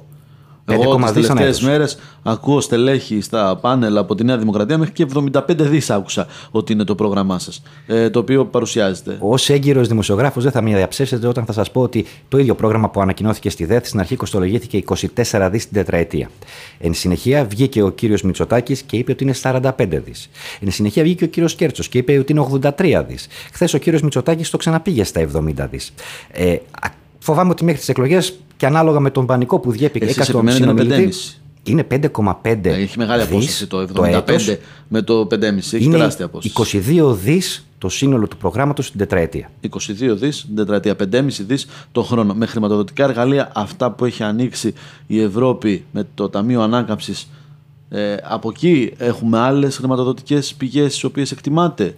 Εγώ 0.71 0.95
τις 0.95 1.11
τελευταίες 1.11 1.61
μέρες 1.61 1.97
ακούω 2.23 2.61
στελέχη 2.61 3.21
στα 3.21 3.57
πάνελ 3.61 3.97
από 3.97 4.15
τη 4.15 4.23
Νέα 4.23 4.37
Δημοκρατία 4.37 4.77
μέχρι 4.77 4.93
και 4.93 5.05
75 5.13 5.41
δις 5.57 5.89
άκουσα 5.89 6.27
ότι 6.51 6.73
είναι 6.73 6.83
το 6.83 6.95
πρόγραμμά 6.95 7.39
σας. 7.39 7.61
Ε, 7.87 8.09
το 8.09 8.19
οποίο 8.19 8.45
παρουσιάζεται. 8.45 9.17
Ω 9.19 9.33
έγκυρος 9.47 9.87
δημοσιογράφος 9.87 10.43
δεν 10.43 10.51
θα 10.51 10.61
με 10.61 10.75
διαψεύσετε 10.75 11.27
όταν 11.27 11.45
θα 11.45 11.53
σας 11.53 11.71
πω 11.71 11.81
ότι 11.81 12.05
το 12.27 12.37
ίδιο 12.37 12.55
πρόγραμμα 12.55 12.89
που 12.89 13.01
ανακοινώθηκε 13.01 13.49
στη 13.49 13.65
ΔΕΘ 13.65 13.87
στην 13.87 13.99
αρχή 13.99 14.15
κοστολογήθηκε 14.15 14.83
24 15.23 15.49
δις 15.51 15.63
την 15.63 15.73
τετραετία. 15.73 16.29
Εν 16.79 16.93
συνεχεία 16.93 17.45
βγήκε 17.45 17.81
ο 17.81 17.89
κύριος 17.89 18.21
Μητσοτάκης 18.21 18.81
και 18.81 18.97
είπε 18.97 19.11
ότι 19.11 19.23
είναι 19.23 19.33
45 19.41 19.71
δις. 20.05 20.29
Εν 20.59 20.71
συνεχεία 20.71 21.03
βγήκε 21.03 21.23
ο 21.23 21.27
κύριος 21.27 21.55
Κέρτσος 21.55 21.87
και 21.87 21.97
είπε 21.97 22.17
ότι 22.17 22.31
είναι 22.31 22.47
83 22.77 23.05
δις. 23.07 23.27
Χθες 23.53 23.73
ο 23.73 23.77
κύριος 23.77 24.01
Μητσοτάκης 24.01 24.49
το 24.49 24.57
ξαναπήγε 24.57 25.03
στα 25.03 25.19
70 25.19 25.67
δις. 25.69 25.93
Ε, 26.31 26.55
φοβάμαι 27.19 27.51
ότι 27.51 27.63
μέχρι 27.63 27.79
τις 27.79 27.89
εκλογές 27.89 28.33
και 28.57 28.65
ανάλογα 28.65 28.99
με 28.99 29.09
τον 29.09 29.25
πανικό 29.25 29.59
που 29.59 29.71
διέπει 29.71 29.99
Εσείς 30.03 30.27
τον 30.27 30.51
συνομιλητή. 30.51 31.13
Είναι 31.63 31.87
5,5. 31.91 32.57
Έχει 32.63 32.97
μεγάλη 32.97 33.21
απόσταση 33.21 33.67
το 33.67 33.87
75 33.95 34.57
με 34.87 35.01
το 35.01 35.27
5,5. 35.31 35.41
Έχει 35.41 35.89
τεράστια 35.89 36.25
απόσταση. 36.25 36.83
22 36.97 37.15
δις 37.23 37.67
το 37.77 37.89
σύνολο 37.89 38.27
του 38.27 38.37
προγράμματος 38.37 38.85
στην 38.85 38.99
τετραετία. 38.99 39.51
22 39.61 40.15
δις 40.15 40.41
την 40.41 40.55
τετραετία. 40.55 40.95
5,5 41.11 41.45
δις 41.45 41.67
το 41.91 42.03
χρόνο. 42.03 42.33
Με 42.33 42.45
χρηματοδοτικά 42.45 43.03
εργαλεία, 43.03 43.51
αυτά 43.55 43.91
που 43.91 44.05
έχει 44.05 44.23
ανοίξει 44.23 44.73
η 45.07 45.21
Ευρώπη 45.21 45.85
με 45.91 46.07
το 46.13 46.29
Ταμείο 46.29 46.61
Ανάκαμψης. 46.61 47.29
Ε, 47.89 48.15
από 48.23 48.49
εκεί 48.49 48.93
έχουμε 48.97 49.39
άλλες 49.39 49.77
χρηματοδοτικές 49.77 50.53
πηγές 50.53 50.99
τι 50.99 51.05
οποίες 51.05 51.31
εκτιμάτε. 51.31 51.95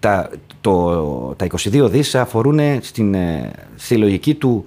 Τα, 0.00 0.30
το, 0.60 1.34
τα 1.36 1.46
22 1.46 1.88
δις 1.90 2.14
αφορούν 2.14 2.60
στην, 2.80 3.14
ε, 3.14 3.50
στη 3.76 3.96
λογική 3.96 4.34
του 4.34 4.64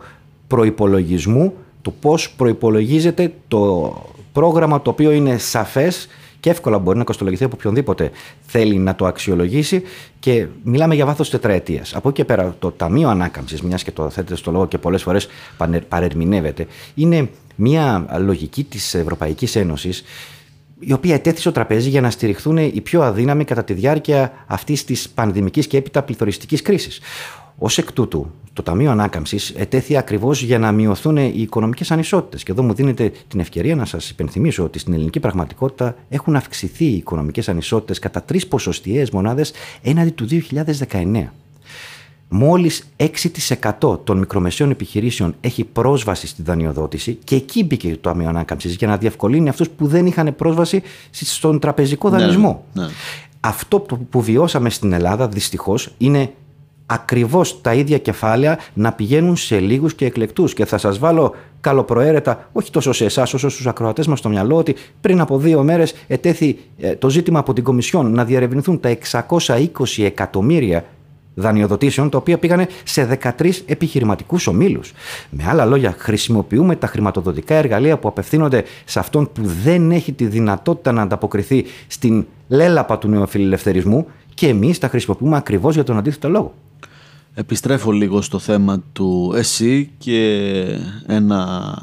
προϋπολογισμού 0.48 1.54
του 1.82 1.94
πώς 2.00 2.32
προϋπολογίζεται 2.32 3.34
το 3.48 3.94
πρόγραμμα 4.32 4.82
το 4.82 4.90
οποίο 4.90 5.12
είναι 5.12 5.38
σαφές 5.38 6.08
και 6.40 6.50
εύκολα 6.50 6.80
μπορεί 6.80 6.98
να 6.98 7.04
κοστολογηθεί 7.04 7.44
από 7.44 7.56
οποιονδήποτε 7.58 8.12
θέλει 8.42 8.78
να 8.78 8.96
το 8.96 9.06
αξιολογήσει 9.06 9.84
και 10.20 10.48
μιλάμε 10.64 10.96
για 10.96 11.06
βάθος 11.06 11.30
τετραετίας. 11.30 11.96
Από 11.96 12.10
εκεί 12.10 12.18
και 12.18 12.26
πέρα 12.26 12.56
το 12.60 12.72
Ταμείο 12.72 13.10
Ανάκαμψης, 13.10 13.62
μιας 13.62 13.84
και 13.84 13.92
το 13.92 14.10
θέτετε 14.10 14.36
στο 14.36 14.52
λόγο 14.52 14.68
και 14.68 14.78
πολλές 14.78 15.04
φορές 15.04 15.28
παρερμηνεύεται, 15.88 16.68
είναι 16.96 17.30
μια 17.56 18.06
λογική 18.20 18.64
της 18.64 18.94
Ευρωπαϊκής 18.94 19.56
Ένωσης 19.56 20.04
η 20.84 20.94
οποία 20.94 21.14
ετέθη 21.14 21.40
στο 21.40 21.52
τραπέζι 21.52 21.90
για 21.90 22.02
να 22.02 22.10
στηριχθούν 22.10 22.58
οι 22.58 22.82
πιο 22.84 23.02
αδύναμοι 23.02 23.44
κατά 23.44 23.64
τη 23.64 23.74
διάρκεια 23.74 24.32
αυτής 24.48 24.86
της 24.86 25.10
πανδημικής 25.10 25.68
και 25.68 25.78
έπειτα 25.78 26.04
πληθωριστικής 26.04 26.62
κρίσης. 26.62 27.00
Ω 27.58 27.66
εκ 27.78 27.92
τούτου, 27.92 28.32
το 28.54 28.64
Ταμείο 28.64 28.92
Ανάκαμψης 28.92 29.50
ετέθη 29.50 29.98
ακριβώς 29.98 30.42
για 30.42 30.60
να 30.60 30.72
μειωθούν 30.72 31.18
οι 31.18 31.34
οικονομικές 31.36 31.92
ανισότητες. 31.92 32.44
Και 32.44 32.52
εδώ 32.52 32.64
μου 32.64 32.74
δίνετε 32.74 33.12
την 33.28 33.40
ευκαιρία 33.40 33.76
να 33.76 33.86
σας 33.86 34.10
υπενθυμίσω 34.10 34.64
ότι 34.64 34.80
στην 34.80 34.94
ελληνική 34.94 35.20
πραγματικότητα 35.20 35.96
έχουν 36.10 36.36
αυξηθεί 36.36 36.86
οι 36.86 36.96
οικονομικές 36.96 37.50
ανισότητες 37.50 38.00
κατά 38.00 38.24
τρεις 38.24 38.48
ποσοστιαίες 38.48 39.10
μονάδες 39.10 39.54
έναντι 39.82 40.10
του 40.10 40.26
2019. 40.26 41.32
Μόλις 42.34 42.90
6% 42.98 44.00
των 44.04 44.18
μικρομεσαίων 44.18 44.70
επιχειρήσεων 44.70 45.36
έχει 45.42 45.64
πρόσβαση 45.64 46.28
στη 46.28 46.42
δανειοδότηση 46.42 47.18
και 47.24 47.36
εκεί 47.36 47.64
μπήκε 47.64 47.90
το 47.90 47.98
Ταμείο 48.10 48.30
Ανάκαμψης 48.30 48.76
για 48.76 48.88
να 48.88 48.98
διευκολύνει 48.98 49.50
αυτούς 49.50 49.70
που 49.70 49.88
δεν 49.88 50.06
είχαν 50.06 50.36
πρόσβαση 50.36 50.82
στον 51.12 51.60
τραπεζικό 51.60 52.10
ναι, 52.10 52.18
δανεισμό. 52.18 52.66
Ναι, 52.74 52.84
ναι. 52.84 52.90
Αυτό 53.40 53.80
που 54.10 54.22
βιώσαμε 54.22 54.70
στην 54.70 54.94
Ελλάδα 54.94 55.28
δυστυχώς 55.28 55.94
είναι 55.98 56.32
ακριβώς 56.86 57.62
τα 57.62 57.74
ίδια 57.74 57.98
κεφάλαια 57.98 58.60
να 58.74 58.92
πηγαίνουν 58.92 59.36
σε 59.36 59.60
λίγους 59.60 59.94
και 59.94 60.06
εκλεκτούς. 60.06 60.54
Και 60.54 60.66
θα 60.66 60.78
σας 60.78 61.00
βάλω 61.00 61.36
καλοπροαίρετα, 61.62 62.50
όχι 62.52 62.72
τόσο 62.72 62.92
σε 62.92 63.06
εσάς 63.06 63.34
όσο 63.34 63.50
στους 63.50 63.68
ακροατές 63.68 64.08
μας 64.08 64.20
στο 64.20 64.30
μυαλό, 64.30 64.56
ότι 64.56 64.76
πριν 65.02 65.22
από 65.22 65.38
δύο 65.38 65.64
μέρες 65.64 65.94
ετέθη 66.08 66.60
ε, 66.78 66.96
το 66.96 67.10
ζήτημα 67.10 67.40
από 67.40 67.54
την 67.54 67.64
Κομισιόν 67.64 68.14
να 68.14 68.26
διαρευνηθούν 68.26 68.80
τα 68.80 68.98
620 69.12 69.70
εκατομμύρια 69.98 70.86
δανειοδοτήσεων, 71.42 72.10
τα 72.10 72.18
οποία 72.18 72.38
πήγαν 72.38 72.68
σε 72.84 73.20
13 73.40 73.64
επιχειρηματικούς 73.66 74.48
ομίλους. 74.48 74.94
Με 75.30 75.44
άλλα 75.48 75.66
λόγια, 75.66 75.96
χρησιμοποιούμε 75.98 76.76
τα 76.76 76.88
χρηματοδοτικά 76.88 77.56
εργαλεία 77.56 77.98
που 77.98 78.08
απευθύνονται 78.08 78.64
σε 78.86 79.00
αυτόν 79.00 79.32
που 79.34 79.42
δεν 79.64 79.92
έχει 79.92 80.12
τη 80.12 80.26
δυνατότητα 80.26 80.92
να 80.92 81.02
ανταποκριθεί 81.02 81.66
στην 81.88 82.26
λέλαπα 82.48 82.98
του 82.98 83.08
νεοφιλελευθερισμού 83.08 84.08
και 84.34 84.48
εμείς 84.48 84.78
τα 84.78 84.88
χρησιμοποιούμε 84.88 85.38
ακριβώς 85.38 85.74
για 85.74 85.84
τον 85.84 85.98
αντίθετο 85.98 86.30
λόγο. 86.30 86.54
Επιστρέφω 87.34 87.92
λίγο 87.92 88.22
στο 88.22 88.40
θέμα 88.40 88.84
του 88.94 89.34
ΕΣΥ 89.36 89.90
και 89.98 90.64
ένα 91.08 91.74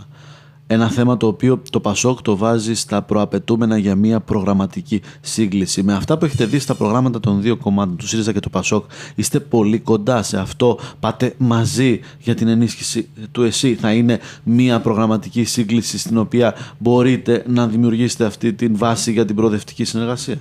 ένα 0.70 0.88
θέμα 0.90 1.16
το 1.16 1.26
οποίο 1.26 1.62
το 1.70 1.80
Πασόκ 1.80 2.22
το 2.22 2.36
βάζει 2.36 2.74
στα 2.74 3.02
προαπαιτούμενα 3.02 3.78
για 3.78 3.94
μια 3.94 4.20
προγραμματική 4.20 5.00
σύγκληση. 5.20 5.82
Με 5.82 5.94
αυτά 5.94 6.18
που 6.18 6.24
έχετε 6.24 6.44
δει 6.44 6.58
στα 6.58 6.74
προγράμματα 6.74 7.20
των 7.20 7.42
δύο 7.42 7.56
κομμάτων, 7.56 7.96
του 7.96 8.06
ΣΥΡΙΖΑ 8.06 8.32
και 8.32 8.40
του 8.40 8.50
Πασόκ, 8.50 8.84
είστε 9.14 9.40
πολύ 9.40 9.78
κοντά 9.78 10.22
σε 10.22 10.38
αυτό. 10.38 10.78
Πάτε 11.00 11.34
μαζί 11.38 12.00
για 12.18 12.34
την 12.34 12.48
ενίσχυση 12.48 13.08
του 13.32 13.42
ΕΣΥ. 13.42 13.74
Θα 13.74 13.92
είναι 13.92 14.18
μια 14.42 14.80
προγραμματική 14.80 15.44
σύγκληση 15.44 15.98
στην 15.98 16.18
οποία 16.18 16.54
μπορείτε 16.78 17.44
να 17.48 17.66
δημιουργήσετε 17.66 18.24
αυτή 18.24 18.52
την 18.52 18.76
βάση 18.76 19.12
για 19.12 19.24
την 19.24 19.36
προοδευτική 19.36 19.84
συνεργασία. 19.84 20.40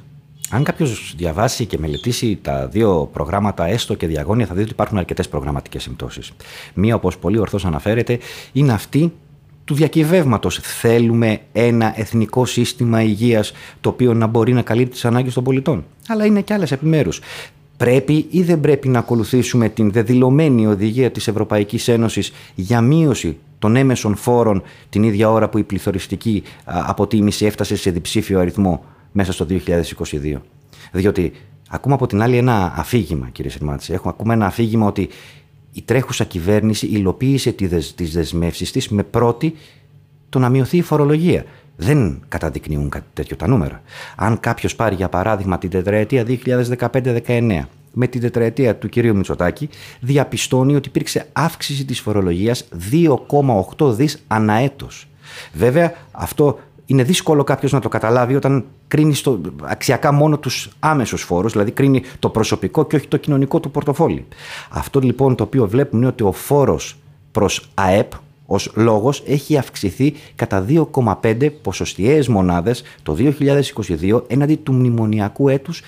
Αν 0.50 0.63
κάποιος 0.63 1.13
διαβάσει 1.17 1.65
και 1.65 1.77
μελετήσει 1.77 2.39
τα 2.41 2.67
δύο 2.67 3.10
προγράμματα, 3.13 3.65
έστω 3.65 3.93
και 3.93 4.07
διαγώνια, 4.07 4.46
θα 4.46 4.53
δει 4.53 4.62
ότι 4.62 4.72
υπάρχουν 4.72 4.98
αρκετές 4.98 5.27
προγραμματικές 5.29 5.84
συμπτώσεις. 5.84 6.31
Μία, 6.74 6.96
όπως 6.96 7.17
πολύ 7.17 7.38
ορθώς 7.39 7.65
αναφέρεται, 7.65 8.19
είναι 8.51 8.74
αυτή 8.74 9.13
του 9.67 9.74
διακυβεύματος. 9.74 10.59
Θέλουμε 10.62 11.39
ένα 11.51 11.93
εθνικό 12.00 12.45
σύστημα 12.45 13.01
υγείας 13.01 13.51
το 13.81 13.89
οποίο 13.89 14.13
να 14.13 14.27
μπορεί 14.27 14.53
να 14.53 14.62
καλύπτει 14.62 14.91
τις 14.91 15.05
ανάγκες 15.05 15.33
των 15.33 15.43
πολιτών. 15.43 15.86
Αλλά 16.07 16.25
είναι 16.25 16.41
και 16.41 16.53
άλλες 16.53 16.71
επιμέρους. 16.71 17.21
Πρέπει 17.77 18.25
ή 18.29 18.41
δεν 18.41 18.59
πρέπει 18.59 18.88
να 18.88 19.00
ακολουθήσουμε 19.00 19.69
την 19.69 19.91
δεδηλωμένη 19.91 20.67
οδηγία 20.67 21.12
της 21.12 21.27
Ευρωπαϊκής 21.27 21.88
Ένωσης 21.88 22.31
για 22.55 22.81
μείωση 22.81 23.38
των 23.59 23.75
έμεσων 23.75 24.15
φόρων 24.15 24.63
την 24.89 25.03
ίδια 25.03 25.31
ώρα 25.31 25.50
που 25.50 25.57
η 25.57 25.63
πληθωριστική 25.63 26.43
αποτίμηση 26.65 27.45
έφτασε 27.45 27.75
σε 27.75 27.91
διψήφιο 27.91 28.39
αριθμό 28.39 28.83
μέσα 29.12 29.31
στο 29.31 29.45
2022. 29.50 30.41
Διότι 30.91 31.31
ακούμε 31.69 31.93
από 31.93 32.07
την 32.07 32.21
άλλη 32.21 32.38
ένα 32.38 32.74
αφήγημα, 32.75 33.29
κύριε 33.31 33.51
Σερμάτση. 33.51 33.93
Έχουμε 33.93 34.13
ακούμε 34.15 34.33
ένα 34.33 34.45
αφήγημα 34.45 34.88
ότι 34.88 35.09
η 35.77 35.81
τρέχουσα 35.86 36.24
κυβέρνηση 36.24 36.88
υλοποίησε 36.88 37.51
τις 37.96 38.13
δεσμεύσεις 38.13 38.72
της 38.72 38.89
με 38.89 39.03
πρώτη 39.03 39.53
το 40.29 40.39
να 40.39 40.50
μειωθεί 40.50 40.77
η 40.77 40.81
φορολογία. 40.81 41.46
Δεν 41.75 42.24
καταδεικνύουν 42.27 42.89
κάτι 42.89 43.05
τέτοιο 43.13 43.36
τα 43.36 43.48
νούμερα. 43.48 43.81
Αν 44.15 44.39
κάποιος 44.39 44.75
πάρει 44.75 44.96
για 44.96 45.10
παράδειγμα 45.10 45.57
την 45.57 45.69
τετραετία 45.69 46.25
2015-19 47.27 47.62
με 47.93 48.07
την 48.07 48.22
τετραετία 48.22 48.75
του 48.75 48.89
κυρίου 48.89 49.15
Μητσοτάκη, 49.15 49.69
διαπιστώνει 50.00 50.75
ότι 50.75 50.88
υπήρξε 50.88 51.27
αύξηση 51.34 51.86
της 51.86 52.00
φορολογίας 52.00 52.67
2,8 53.77 53.93
δις 53.96 54.24
αναέτος. 54.27 55.07
Βέβαια, 55.53 55.93
αυτό 56.12 56.60
είναι 56.88 57.03
δύσκολο 57.03 57.44
κάποιος 57.44 57.72
να 57.72 57.79
το 57.79 57.89
καταλάβει 57.89 58.36
όταν 58.36 58.65
κρίνει 58.88 59.13
στο, 59.13 59.41
αξιακά 59.62 60.12
μόνο 60.12 60.38
τους 60.38 60.70
άμεσους 60.79 61.22
φόρους, 61.22 61.51
δηλαδή 61.51 61.72
κρίνει 61.72 62.03
το 62.20 62.29
προσωπικό 62.29 62.86
και 62.86 62.96
όχι 62.96 63.08
το 63.08 63.17
κοινωνικό 63.17 63.60
του 63.60 63.72
πορτοφόλι. 63.72 64.25
Αυτό 64.70 65.00
λοιπόν 65.00 65.36
το 65.36 65.44
οποίο 65.44 65.67
βλέπουμε 65.67 66.01
είναι 66.01 66.10
ότι 66.10 66.24
ο 66.24 66.32
φόρος 66.32 66.98
προς 67.32 67.70
ΑΕΠ 67.74 68.12
ως 68.46 68.72
λόγος 68.75 69.24
έχει 69.27 69.58
αυξηθεί 69.58 70.13
κατά 70.36 70.65
2,5 71.24 71.50
ποσοστιαίες 71.62 72.27
μονάδες 72.27 72.84
το 73.03 73.17
2022 73.20 74.22
έναντι 74.27 74.56
του 74.56 74.74
μνημονιακού 74.74 75.50
έτους 75.50 75.82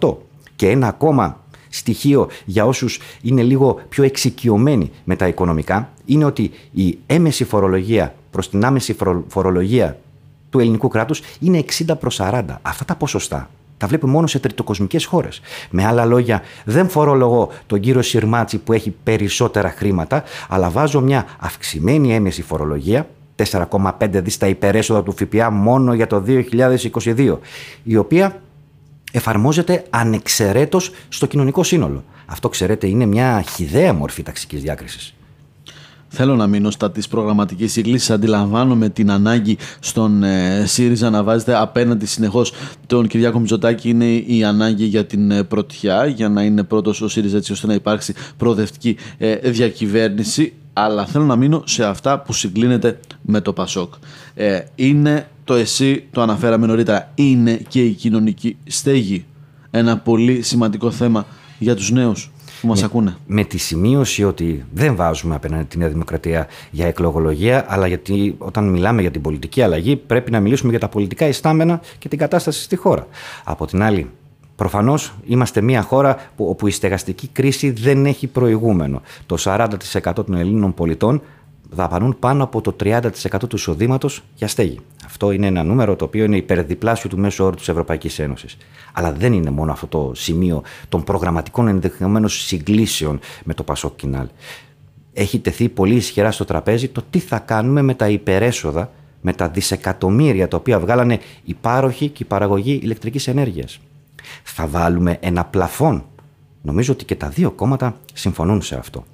2018. 0.00 0.16
Και 0.56 0.68
ένα 0.68 0.88
ακόμα 0.88 1.40
στοιχείο 1.68 2.28
για 2.44 2.66
όσους 2.66 3.00
είναι 3.22 3.42
λίγο 3.42 3.80
πιο 3.88 4.04
εξοικειωμένοι 4.04 4.90
με 5.04 5.16
τα 5.16 5.28
οικονομικά 5.28 5.90
είναι 6.04 6.24
ότι 6.24 6.50
η 6.72 6.98
έμεση 7.06 7.44
φορολογία 7.44 8.14
προς 8.32 8.50
την 8.50 8.64
άμεση 8.64 8.96
φορολογία 9.28 9.98
του 10.50 10.58
ελληνικού 10.58 10.88
κράτους 10.88 11.22
είναι 11.40 11.64
60 11.86 11.98
προς 12.00 12.20
40. 12.22 12.42
Αυτά 12.62 12.84
τα 12.84 12.94
ποσοστά 12.94 13.50
τα 13.82 13.88
βλέπουμε 13.88 14.12
μόνο 14.12 14.26
σε 14.26 14.38
τριτοκοσμικές 14.38 15.04
χώρες. 15.04 15.40
Με 15.70 15.84
άλλα 15.84 16.04
λόγια, 16.04 16.42
δεν 16.64 16.88
φορολογώ 16.88 17.50
τον 17.66 17.80
κύριο 17.80 18.02
Σιρμάτσι 18.02 18.58
που 18.58 18.72
έχει 18.72 18.94
περισσότερα 19.02 19.70
χρήματα, 19.70 20.22
αλλά 20.48 20.70
βάζω 20.70 21.00
μια 21.00 21.26
αυξημένη 21.38 22.14
έμμεση 22.14 22.42
φορολογία 22.42 23.08
4,5 23.36 23.88
δις 24.00 24.38
τα 24.38 24.46
υπερέσοδα 24.46 25.02
του 25.02 25.14
ΦΠΑ 25.16 25.50
μόνο 25.50 25.94
για 25.94 26.06
το 26.06 26.22
2022, 26.26 27.38
η 27.82 27.96
οποία 27.96 28.40
εφαρμόζεται 29.12 29.84
ανεξαιρέτως 29.90 30.92
στο 31.08 31.26
κοινωνικό 31.26 31.62
σύνολο. 31.62 32.04
Αυτό, 32.26 32.48
ξέρετε, 32.48 32.86
είναι 32.86 33.06
μια 33.06 33.44
χυδαία 33.54 33.92
μορφή 33.92 34.22
ταξικής 34.22 34.62
διάκρισης. 34.62 35.14
Θέλω 36.14 36.36
να 36.36 36.46
μείνω 36.46 36.70
στα 36.70 36.90
της 36.90 37.08
προγραμματικής 37.08 37.72
σύγκλησης. 37.72 38.10
Αντιλαμβάνομαι 38.10 38.88
την 38.88 39.10
ανάγκη 39.10 39.58
στον 39.80 40.22
ε, 40.22 40.64
ΣΥΡΙΖΑ 40.66 41.10
να 41.10 41.22
βάζετε 41.22 41.56
απέναντι 41.56 42.06
συνεχώς 42.06 42.52
τον 42.86 43.06
Κυριάκο 43.06 43.38
Μητσοτάκη. 43.38 43.88
Είναι 43.88 44.04
η 44.06 44.44
ανάγκη 44.44 44.84
για 44.84 45.06
την 45.06 45.30
ε, 45.30 45.42
πρωτιά, 45.42 46.06
για 46.06 46.28
να 46.28 46.42
είναι 46.42 46.62
πρώτος 46.62 47.00
ο 47.00 47.08
ΣΥΡΙΖΑ 47.08 47.36
έτσι 47.36 47.52
ώστε 47.52 47.66
να 47.66 47.74
υπάρξει 47.74 48.14
προοδευτική 48.36 48.96
ε, 49.18 49.50
διακυβέρνηση. 49.50 50.52
Αλλά 50.72 51.06
θέλω 51.06 51.24
να 51.24 51.36
μείνω 51.36 51.62
σε 51.66 51.84
αυτά 51.84 52.20
που 52.20 52.32
συγκλίνεται 52.32 53.00
με 53.22 53.40
το 53.40 53.52
ΠΑΣΟΚ. 53.52 53.92
Ε, 54.34 54.60
είναι 54.74 55.28
το 55.44 55.54
εσύ, 55.54 56.04
το 56.10 56.20
αναφέραμε 56.22 56.66
νωρίτερα, 56.66 57.10
είναι 57.14 57.60
και 57.68 57.84
η 57.84 57.90
κοινωνική 57.90 58.56
στέγη. 58.66 59.24
Ένα 59.70 59.98
πολύ 59.98 60.42
σημαντικό 60.42 60.90
θέμα 60.90 61.26
για 61.58 61.76
τους 61.76 61.90
νέους 61.90 62.31
που 62.62 62.68
μας 62.68 62.80
με, 62.80 62.86
ακούνε. 62.86 63.16
Με 63.26 63.44
τη 63.44 63.58
σημείωση 63.58 64.24
ότι 64.24 64.64
δεν 64.72 64.96
βάζουμε 64.96 65.34
απέναντι 65.34 65.64
τη 65.64 65.78
Νέα 65.78 65.88
Δημοκρατία 65.88 66.46
για 66.70 66.86
εκλογολογία, 66.86 67.64
αλλά 67.68 67.86
γιατί 67.86 68.34
όταν 68.38 68.68
μιλάμε 68.68 69.00
για 69.00 69.10
την 69.10 69.20
πολιτική 69.20 69.62
αλλαγή 69.62 69.96
πρέπει 69.96 70.30
να 70.30 70.40
μιλήσουμε 70.40 70.70
για 70.70 70.80
τα 70.80 70.88
πολιτικά 70.88 71.26
ιστάμενα 71.26 71.80
και 71.98 72.08
την 72.08 72.18
κατάσταση 72.18 72.62
στη 72.62 72.76
χώρα. 72.76 73.06
Από 73.44 73.66
την 73.66 73.82
άλλη, 73.82 74.10
Προφανώς 74.56 75.14
είμαστε 75.24 75.60
μια 75.60 75.82
χώρα 75.82 76.16
που, 76.36 76.48
όπου 76.48 76.66
η 76.66 76.70
στεγαστική 76.70 77.28
κρίση 77.28 77.70
δεν 77.70 78.06
έχει 78.06 78.26
προηγούμενο. 78.26 79.02
Το 79.26 79.36
40% 79.38 79.68
των 80.14 80.34
Ελλήνων 80.34 80.74
πολιτών 80.74 81.22
δαπανούν 81.74 82.16
πάνω 82.18 82.44
από 82.44 82.60
το 82.60 82.76
30% 82.80 83.10
του 83.48 83.56
εισοδήματος 83.56 84.22
για 84.34 84.48
στέγη. 84.48 84.78
Αυτό 85.04 85.30
είναι 85.30 85.46
ένα 85.46 85.62
νούμερο 85.62 85.96
το 85.96 86.04
οποίο 86.04 86.24
είναι 86.24 86.36
υπερδιπλάσιο 86.36 87.10
του 87.10 87.18
μέσου 87.18 87.44
όρου 87.44 87.56
της 87.56 87.68
Ευρωπαϊκής 87.68 88.18
Ένωσης. 88.18 88.56
Αλλά 88.92 89.12
δεν 89.12 89.32
είναι 89.32 89.50
μόνο 89.50 89.72
αυτό 89.72 89.86
το 89.86 90.12
σημείο 90.14 90.62
των 90.88 91.04
προγραμματικών 91.04 91.68
ενδεχομένω 91.68 92.28
συγκλήσεων 92.28 93.20
με 93.44 93.54
το 93.54 93.62
Πασόκ 93.62 93.96
Κινάλ. 93.96 94.26
Έχει 95.12 95.38
τεθεί 95.38 95.68
πολύ 95.68 95.94
ισχυρά 95.94 96.30
στο 96.30 96.44
τραπέζι 96.44 96.88
το 96.88 97.02
τι 97.10 97.18
θα 97.18 97.38
κάνουμε 97.38 97.82
με 97.82 97.94
τα 97.94 98.08
υπερέσοδα, 98.08 98.90
με 99.20 99.32
τα 99.32 99.48
δισεκατομμύρια 99.48 100.48
τα 100.48 100.56
οποία 100.56 100.80
βγάλανε 100.80 101.18
οι 101.44 101.54
πάροχοι 101.54 102.08
και 102.08 102.22
η 102.22 102.26
παραγωγή 102.26 102.80
ηλεκτρικής 102.82 103.28
ενέργειας. 103.28 103.80
Θα 104.42 104.66
βάλουμε 104.66 105.16
ένα 105.20 105.44
πλαφόν. 105.44 106.04
Νομίζω 106.62 106.92
ότι 106.92 107.04
και 107.04 107.14
τα 107.14 107.28
δύο 107.28 107.50
κόμματα 107.50 107.96
συμφωνούν 108.12 108.62
σε 108.62 108.74
αυτό 108.74 109.04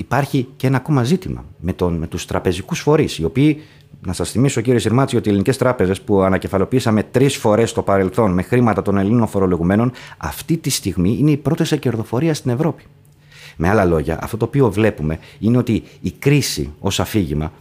υπάρχει 0.00 0.48
και 0.56 0.66
ένα 0.66 0.76
ακόμα 0.76 1.04
ζήτημα 1.04 1.44
με, 1.60 1.72
τον, 1.72 1.94
με 1.94 2.06
τους 2.06 2.26
τραπεζικούς 2.26 2.80
φορείς, 2.80 3.18
οι 3.18 3.24
οποίοι, 3.24 3.62
να 4.06 4.12
σας 4.12 4.30
θυμίσω 4.30 4.60
κύριε 4.60 4.78
Συρμάτση, 4.78 5.16
ότι 5.16 5.26
οι 5.26 5.30
ελληνικές 5.30 5.56
τράπεζες 5.56 6.00
που 6.00 6.20
ανακεφαλοποίησαμε 6.20 7.02
τρεις 7.02 7.36
φορές 7.36 7.70
στο 7.70 7.82
παρελθόν 7.82 8.32
με 8.32 8.42
χρήματα 8.42 8.82
των 8.82 8.98
Ελλήνων 8.98 9.28
φορολογουμένων, 9.28 9.92
αυτή 10.16 10.56
τη 10.56 10.70
στιγμή 10.70 11.16
είναι 11.18 11.30
οι 11.30 11.36
πρώτες 11.36 11.68
σε 11.68 11.76
κερδοφορία 11.76 12.34
στην 12.34 12.50
Ευρώπη. 12.50 12.82
Με 13.56 13.68
άλλα 13.68 13.84
λόγια, 13.84 14.18
αυτό 14.22 14.36
το 14.36 14.44
οποίο 14.44 14.70
βλέπουμε 14.70 15.18
είναι 15.38 15.56
ότι 15.56 15.82
η 16.00 16.10
κρίση 16.10 16.72
ως 16.80 17.00
αφήγημα 17.00 17.52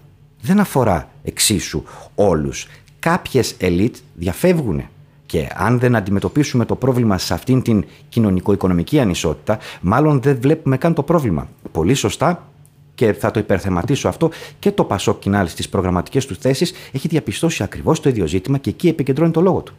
δεν 0.42 0.60
αφορά 0.60 1.10
εξίσου 1.24 1.84
όλους. 2.16 2.68
Κάποιες 3.00 3.56
ελίτ 3.60 3.96
διαφεύγουν 4.16 4.84
και 5.30 5.48
αν 5.56 5.80
δεν 5.80 5.96
αντιμετωπίσουμε 5.96 6.66
το 6.66 6.76
πρόβλημα 6.76 7.18
σε 7.18 7.34
αυτήν 7.34 7.62
την 7.62 7.86
κοινωνικο-οικονομική 8.10 9.00
ανισότητα, 9.00 9.58
μάλλον 9.82 10.22
δεν 10.22 10.38
βλέπουμε 10.42 10.78
καν 10.78 10.94
το 10.94 11.04
πρόβλημα. 11.04 11.50
Πολύ 11.72 11.94
σωστά 11.94 12.48
και 12.96 13.14
θα 13.14 13.32
το 13.32 13.40
υπερθεματίσω 13.40 14.08
αυτό, 14.08 14.30
και 14.60 14.72
το 14.72 14.84
Πασόκ 14.84 15.20
Κινάλ 15.20 15.48
στις 15.48 15.70
προγραμματικές 15.70 16.26
του 16.26 16.36
θέσεις 16.36 16.74
έχει 16.92 17.08
διαπιστώσει 17.08 17.64
ακριβώς 17.64 18.00
το 18.00 18.10
ίδιο 18.10 18.28
ζήτημα 18.28 18.58
και 18.58 18.70
εκεί 18.70 18.88
επικεντρώνει 18.88 19.32
το 19.32 19.42
λόγο 19.42 19.62
του. 19.62 19.74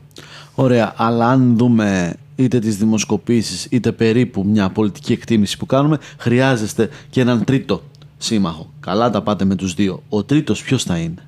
Ωραία, 0.54 0.94
αλλά 0.96 1.26
αν 1.26 1.56
δούμε 1.56 2.16
είτε 2.36 2.58
τις 2.58 2.76
δημοσκοπήσεις 2.76 3.66
είτε 3.70 3.92
περίπου 3.92 4.44
μια 4.46 4.70
πολιτική 4.70 5.12
εκτίμηση 5.12 5.56
που 5.56 5.66
κάνουμε, 5.66 5.98
χρειάζεστε 6.18 6.88
και 7.10 7.20
έναν 7.20 7.44
τρίτο 7.44 7.82
σύμμαχο. 8.18 8.70
Καλά 8.80 9.10
τα 9.10 9.22
πάτε 9.22 9.44
με 9.44 9.54
τους 9.54 9.74
δύο. 9.74 10.02
Ο 10.08 10.24
τρίτος 10.24 10.62
ποιος 10.62 10.84
θα 10.84 10.96
είναι; 10.96 11.24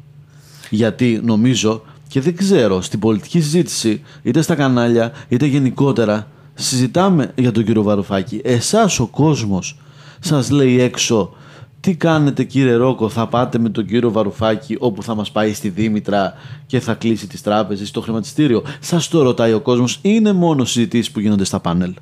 Γιατί 0.71 1.21
νομίζω 1.25 1.83
και 2.13 2.21
δεν 2.21 2.37
ξέρω, 2.37 2.81
στην 2.81 2.99
πολιτική 2.99 3.41
συζήτηση, 3.41 4.03
είτε 4.23 4.43
στα 4.43 4.55
κανάλια, 4.55 5.13
είτε 5.29 5.47
γενικότερα, 5.47 6.27
συζητάμε 6.55 7.33
για 7.35 7.53
τον 7.53 7.65
κύριο 7.65 7.83
Βαρουφάκη. 7.83 8.41
Εσάς 8.45 9.01
ο 9.01 9.07
κόσμος 9.07 9.79
σας 10.21 10.51
λέει 10.51 10.81
έξω 10.81 11.35
τι 11.81 11.95
κάνετε 11.95 12.45
κύριε 12.45 12.75
Ρόκο, 12.75 13.09
θα 13.09 13.27
πάτε 13.27 13.59
με 13.59 13.69
τον 13.69 13.87
κύριο 13.87 14.11
Βαρουφάκη 14.11 14.77
όπου 14.79 15.03
θα 15.03 15.15
μας 15.15 15.31
πάει 15.31 15.53
στη 15.53 15.69
Δήμητρα 15.69 16.35
και 16.67 16.81
θα 16.81 16.95
κλείσει 16.95 17.27
τις 17.27 17.43
τράπεζες 17.43 17.89
στο 17.89 18.01
χρηματιστήριο. 18.01 18.63
Σας 18.81 19.09
το 19.09 19.23
ρωτάει 19.23 19.53
ο 19.53 19.61
κόσμος, 19.61 19.99
είναι 20.03 20.33
μόνο 20.33 20.65
συζητήσεις 20.65 21.11
που 21.11 21.21
γίνονται 21.21 21.45
στα 21.45 21.61
πάνελ. 21.61 21.95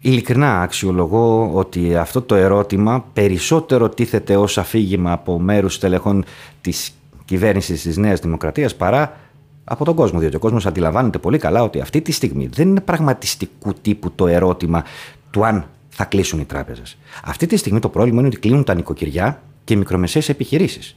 Ειλικρινά 0.00 0.60
αξιολογώ 0.60 1.50
ότι 1.54 1.96
αυτό 1.96 2.22
το 2.22 2.34
ερώτημα 2.34 3.04
περισσότερο 3.12 3.88
τίθεται 3.88 4.36
ως 4.36 4.58
αφήγημα 4.58 5.12
από 5.12 5.38
μέρους 5.38 5.78
τελεχών 5.78 6.24
της 6.60 6.92
κυβέρνησης 7.24 7.82
της 7.82 7.96
Νέας 7.96 8.20
Δημοκρατίας 8.20 8.74
παρά 8.74 9.16
από 9.64 9.84
τον 9.84 9.94
κόσμο. 9.94 10.18
Διότι 10.18 10.36
ο 10.36 10.38
κόσμος 10.38 10.66
αντιλαμβάνεται 10.66 11.18
πολύ 11.18 11.38
καλά 11.38 11.62
ότι 11.62 11.80
αυτή 11.80 12.00
τη 12.00 12.12
στιγμή 12.12 12.46
δεν 12.46 12.68
είναι 12.68 12.80
πραγματιστικού 12.80 13.74
τύπου 13.82 14.12
το 14.12 14.26
ερώτημα 14.26 14.84
του 15.30 15.44
αν 15.44 15.66
θα 15.88 16.04
κλείσουν 16.04 16.40
οι 16.40 16.44
τράπεζες. 16.44 16.98
Αυτή 17.24 17.46
τη 17.46 17.56
στιγμή 17.56 17.78
το 17.78 17.88
πρόβλημα 17.88 18.18
είναι 18.18 18.28
ότι 18.28 18.38
κλείνουν 18.38 18.64
τα 18.64 18.74
νοικοκυριά 18.74 19.42
και 19.64 19.74
οι 19.74 19.76
μικρομεσαίες 19.76 20.28
επιχειρήσεις. 20.28 20.96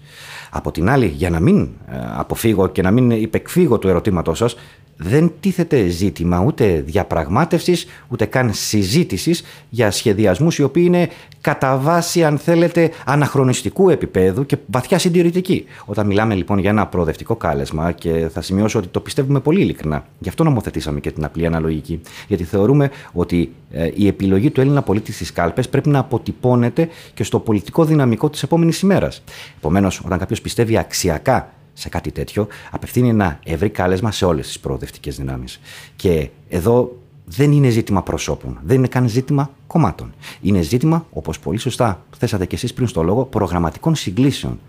Από 0.49 0.71
την 0.71 0.89
άλλη, 0.89 1.05
για 1.05 1.29
να 1.29 1.39
μην 1.39 1.61
ε, 1.61 1.95
αποφύγω 2.15 2.67
και 2.67 2.81
να 2.81 2.91
μην 2.91 3.11
υπεκφύγω 3.11 3.77
του 3.77 3.88
ερωτήματός 3.88 4.38
σας, 4.38 4.55
δεν 4.97 5.31
τίθεται 5.39 5.88
ζήτημα 5.88 6.43
ούτε 6.45 6.84
διαπραγμάτευσης 6.86 7.88
ούτε 8.08 8.25
καν 8.25 8.53
συζήτησης 8.53 9.43
για 9.69 9.91
σχεδιασμούς 9.91 10.58
οι 10.58 10.63
οποίοι 10.63 10.84
είναι 10.88 11.10
κατά 11.41 11.77
βάση 11.77 12.23
αν 12.23 12.38
θέλετε 12.38 12.91
αναχρονιστικού 13.05 13.89
επίπεδου 13.89 14.45
και 14.45 14.58
βαθιά 14.65 14.99
συντηρητικοί. 14.99 15.65
Όταν 15.86 16.05
μιλάμε 16.05 16.36
λοιπόν 16.36 16.58
για 16.58 16.69
ένα 16.69 16.88
προοδευτικό 16.88 17.36
κάλεσμα 17.36 17.91
και 17.91 18.29
θα 18.34 18.41
σημειώσω 18.41 18.79
ότι 18.79 18.88
το 18.88 18.99
πιστεύουμε 18.99 19.39
πολύ 19.39 19.62
ειλικρινά, 19.62 20.05
γι' 20.19 20.29
αυτό 20.29 20.43
νομοθετήσαμε 20.43 20.99
και 20.99 21.12
την 21.12 21.23
απλή 21.23 21.45
αναλογική, 21.45 22.01
γιατί 22.27 22.43
θεωρούμε 22.43 22.89
ότι 23.13 23.53
ε, 23.71 23.89
η 23.95 24.08
επιλογή 24.08 24.51
του 24.51 24.62
Έλληνα 24.62 24.81
πολίτη 24.81 25.12
στις 25.12 25.31
κάλπες 25.31 25.69
πρέπει 25.69 25.89
να 25.89 25.99
αποτυπώνεται 25.99 26.89
και 27.13 27.23
στο 27.23 27.39
πολιτικό 27.39 27.86
δυναμικό 27.86 28.29
της 28.29 28.43
επόμενης 28.43 28.79
ημέρας. 28.79 29.23
Επομένως, 29.58 30.01
όταν 30.05 30.19
κάποιος 30.19 30.41
πιστεύει 30.41 30.77
αξιακά 30.77 31.55
σε 31.77 31.89
κάτι 31.89 32.11
τέτοιο, 32.11 32.47
απευθύνει 32.71 33.09
ένα 33.09 33.39
ευρύ 33.43 33.69
κάλεσμα 33.69 34.11
σε 34.11 34.25
όλες 34.25 34.47
τις 34.47 34.59
προοδευτικές 34.59 35.15
δυνάμεις. 35.17 35.59
Και 35.95 36.29
εδώ 36.49 36.99
δεν 37.25 37.51
είναι 37.51 37.69
ζήτημα 37.69 38.03
προσώπων, 38.03 38.59
δεν 38.63 38.77
είναι 38.77 38.88
καν 38.88 39.09
ζήτημα 39.09 39.49
κομμάτων. 39.67 40.13
Είναι 40.41 40.61
ζήτημα, 40.61 41.05
όπως 41.11 41.39
πολύ 41.39 41.57
σωστά 41.57 42.03
θέσατε 42.17 42.45
και 42.45 42.55
εσείς 42.55 42.73
πριν 42.73 42.88
στο 42.88 43.03
λόγο, 43.03 43.25
προγραμματικών 43.25 43.95
συγκλήσεων. 43.95 44.59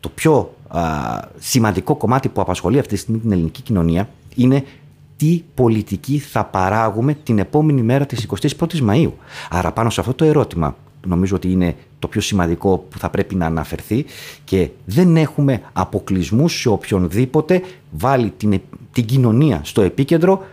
Το 0.00 0.08
πιο 0.08 0.54
α, 0.68 0.80
σημαντικό 1.38 1.96
κομμάτι 1.96 2.28
που 2.28 2.40
απασχολεί 2.40 2.78
αυτή 2.78 2.94
τη 2.94 3.00
στιγμή 3.00 3.20
την 3.20 3.32
ελληνική 3.32 3.62
κοινωνία 3.62 4.08
είναι 4.34 4.64
τι 5.16 5.44
πολιτική 5.54 6.18
θα 6.18 6.44
παράγουμε 6.44 7.14
την 7.14 7.38
επόμενη 7.38 7.82
μέρα 7.82 8.06
της 8.06 8.26
21ης 8.40 8.88
Μαΐου. 8.88 9.12
Άρα 9.50 9.72
πάνω 9.72 9.90
σε 9.90 10.00
αυτό 10.00 10.14
το 10.14 10.24
ερώτημα 10.24 10.76
νομίζω 11.06 11.36
ότι 11.36 11.50
είναι 11.50 11.76
το 12.00 12.08
πιο 12.08 12.20
σημαντικό 12.20 12.78
που 12.90 12.98
θα 12.98 13.10
πρέπει 13.10 13.34
να 13.34 13.46
αναφερθεί 13.46 14.04
και 14.44 14.68
δεν 14.84 15.16
έχουμε 15.16 15.60
αποκλεισμούς 15.72 16.60
σε 16.60 16.68
οποιονδήποτε 16.68 17.62
βάλει 17.90 18.32
την, 18.36 18.60
την 18.92 19.04
κοινωνία 19.04 19.60
στο 19.64 19.82
επίκεντρο 19.82 20.44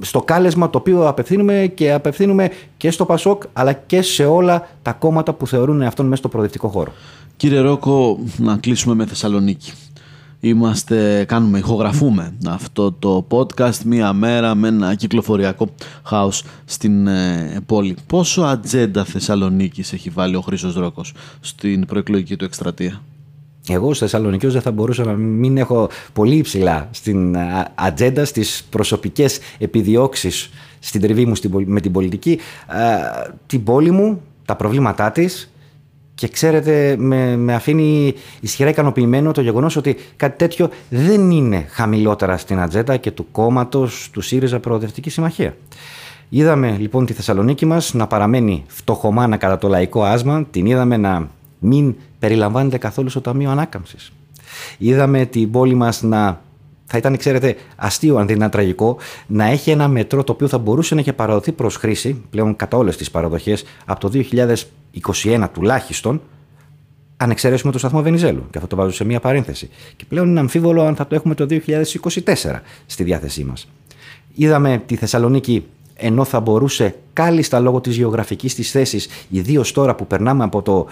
στο 0.00 0.22
κάλεσμα 0.22 0.70
το 0.70 0.78
οποίο 0.78 1.08
απευθύνουμε 1.08 1.72
και 1.74 1.92
απευθύνουμε 1.92 2.50
και 2.76 2.90
στο 2.90 3.04
Πασόκ 3.04 3.42
αλλά 3.52 3.72
και 3.72 4.02
σε 4.02 4.24
όλα 4.24 4.68
τα 4.82 4.92
κόμματα 4.92 5.32
που 5.32 5.46
θεωρούν 5.46 5.82
αυτόν 5.82 6.06
μέσα 6.06 6.16
στο 6.16 6.28
προοδευτικό 6.28 6.68
χώρο. 6.68 6.92
Κύριε 7.36 7.58
Ρόκο, 7.58 8.18
να 8.36 8.56
κλείσουμε 8.56 8.94
με 8.94 9.06
Θεσσαλονίκη. 9.06 9.72
Είμαστε, 10.44 11.24
κάνουμε, 11.28 11.58
ηχογραφούμε 11.58 12.34
αυτό 12.46 12.92
το 12.92 13.26
podcast 13.30 13.78
μία 13.84 14.12
μέρα 14.12 14.54
με 14.54 14.68
ένα 14.68 14.94
κυκλοφοριακό 14.94 15.68
χάος 16.04 16.44
στην 16.64 17.06
ε, 17.06 17.60
πόλη. 17.66 17.96
Πόσο 18.06 18.42
ατζέντα 18.42 19.04
Θεσσαλονίκης 19.04 19.92
έχει 19.92 20.10
βάλει 20.10 20.36
ο 20.36 20.40
Χρήστος 20.40 20.74
Ρόκος 20.74 21.12
στην 21.40 21.86
προεκλογική 21.86 22.36
του 22.36 22.44
εκστρατεία; 22.44 23.02
Εγώ 23.68 23.88
ως 23.88 23.98
Θεσσαλονικιός 23.98 24.52
δεν 24.52 24.62
θα 24.62 24.72
μπορούσα 24.72 25.04
να 25.04 25.12
μην 25.12 25.56
έχω 25.56 25.88
πολύ 26.12 26.36
υψηλά 26.36 26.88
στην 26.90 27.36
ατζέντα, 27.74 28.24
στις 28.24 28.66
προσωπικές 28.70 29.38
επιδιώξεις 29.58 30.50
στην 30.78 31.00
τριβή 31.00 31.26
μου 31.26 31.34
με 31.66 31.80
την 31.80 31.92
πολιτική, 31.92 32.38
την 33.46 33.64
πόλη 33.64 33.90
μου, 33.90 34.20
τα 34.44 34.56
προβλήματά 34.56 35.10
της 35.10 35.53
και 36.14 36.28
ξέρετε 36.28 36.96
με, 36.98 37.36
με 37.36 37.54
αφήνει 37.54 38.14
ισχυρά 38.40 38.68
ικανοποιημένο 38.68 39.32
το 39.32 39.40
γεγονός 39.40 39.76
ότι 39.76 39.96
κάτι 40.16 40.38
τέτοιο 40.38 40.68
δεν 40.88 41.30
είναι 41.30 41.66
χαμηλότερα 41.70 42.36
στην 42.36 42.60
ατζέντα 42.60 42.96
και 42.96 43.10
του 43.10 43.26
κόμματος 43.32 44.08
του 44.12 44.20
ΣΥΡΙΖΑ 44.20 44.60
Προοδευτική 44.60 45.10
Συμμαχία. 45.10 45.56
Είδαμε 46.28 46.76
λοιπόν 46.78 47.06
τη 47.06 47.12
Θεσσαλονίκη 47.12 47.66
μας 47.66 47.94
να 47.94 48.06
παραμένει 48.06 48.64
φτωχομάνα 48.66 49.36
κατά 49.36 49.58
το 49.58 49.68
λαϊκό 49.68 50.02
άσμα, 50.04 50.44
την 50.44 50.66
είδαμε 50.66 50.96
να 50.96 51.28
μην 51.58 51.94
περιλαμβάνεται 52.18 52.78
καθόλου 52.78 53.08
στο 53.08 53.20
Ταμείο 53.20 53.50
Ανάκαμψης. 53.50 54.12
Είδαμε 54.78 55.24
την 55.24 55.50
πόλη 55.50 55.74
μας 55.74 56.02
να. 56.02 56.42
Θα 56.86 56.98
ήταν, 56.98 57.16
ξέρετε, 57.16 57.56
αστείο 57.76 58.16
αν 58.16 58.26
δεν 58.26 58.36
ήταν 58.36 58.50
τραγικό, 58.50 58.96
να 59.26 59.44
έχει 59.44 59.70
ένα 59.70 59.88
μετρό 59.88 60.24
το 60.24 60.32
οποίο 60.32 60.48
θα 60.48 60.58
μπορούσε 60.58 60.94
να 60.94 61.00
έχει 61.00 61.12
παραδοθεί 61.12 61.52
προς 61.52 61.76
χρήση 61.76 62.22
πλέον 62.30 62.56
κατά 62.56 62.76
όλες 62.76 62.96
τις 62.96 63.10
παραδοχές 63.10 63.64
από 63.84 64.00
το 64.00 64.10
2021 65.22 65.48
τουλάχιστον, 65.52 66.22
αν 67.16 67.30
εξαιρέσουμε 67.30 67.72
το 67.72 67.78
σταθμό 67.78 68.02
Βενιζέλου. 68.02 68.46
Και 68.50 68.58
αυτό 68.58 68.68
το 68.68 68.76
βάζω 68.76 68.92
σε 68.92 69.04
μία 69.04 69.20
παρένθεση. 69.20 69.68
Και 69.96 70.04
πλέον 70.08 70.28
είναι 70.28 70.40
αμφίβολο 70.40 70.82
αν 70.82 70.96
θα 70.96 71.06
το 71.06 71.14
έχουμε 71.14 71.34
το 71.34 71.46
2024 71.50 72.60
στη 72.86 73.04
διάθεσή 73.04 73.44
μας. 73.44 73.68
Είδαμε 74.34 74.82
τη 74.86 74.96
Θεσσαλονίκη 74.96 75.64
ενώ 75.96 76.24
θα 76.24 76.40
μπορούσε 76.40 76.94
κάλλιστα 77.12 77.60
λόγω 77.60 77.80
της 77.80 77.96
γεωγραφικής 77.96 78.54
της 78.54 78.70
θέσης, 78.70 79.08
ιδίως 79.30 79.72
τώρα 79.72 79.94
που 79.94 80.06
περνάμε 80.06 80.44
από 80.44 80.62
το 80.62 80.86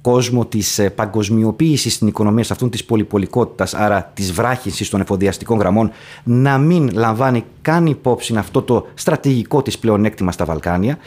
κόσμο 0.00 0.46
της 0.46 0.78
ε, 0.78 0.90
παγκοσμιοποίησης 0.90 1.94
στην 1.94 2.06
οικονομία, 2.06 2.44
σε 2.44 2.52
αυτούν 2.52 2.70
της 2.70 2.84
πολυπολικότητας, 2.84 3.74
άρα 3.74 4.10
της 4.14 4.32
βράχυνσης 4.32 4.88
των 4.88 5.00
εφοδιαστικών 5.00 5.58
γραμμών, 5.58 5.90
να 6.24 6.58
μην 6.58 6.90
λαμβάνει 6.92 7.44
καν 7.62 7.86
υπόψη 7.86 8.36
αυτό 8.36 8.62
το 8.62 8.86
στρατηγικό 8.94 9.62
της 9.62 9.78
πλεονέκτημα 9.78 10.32
στα 10.32 10.44
Βαλκάνια. 10.44 10.98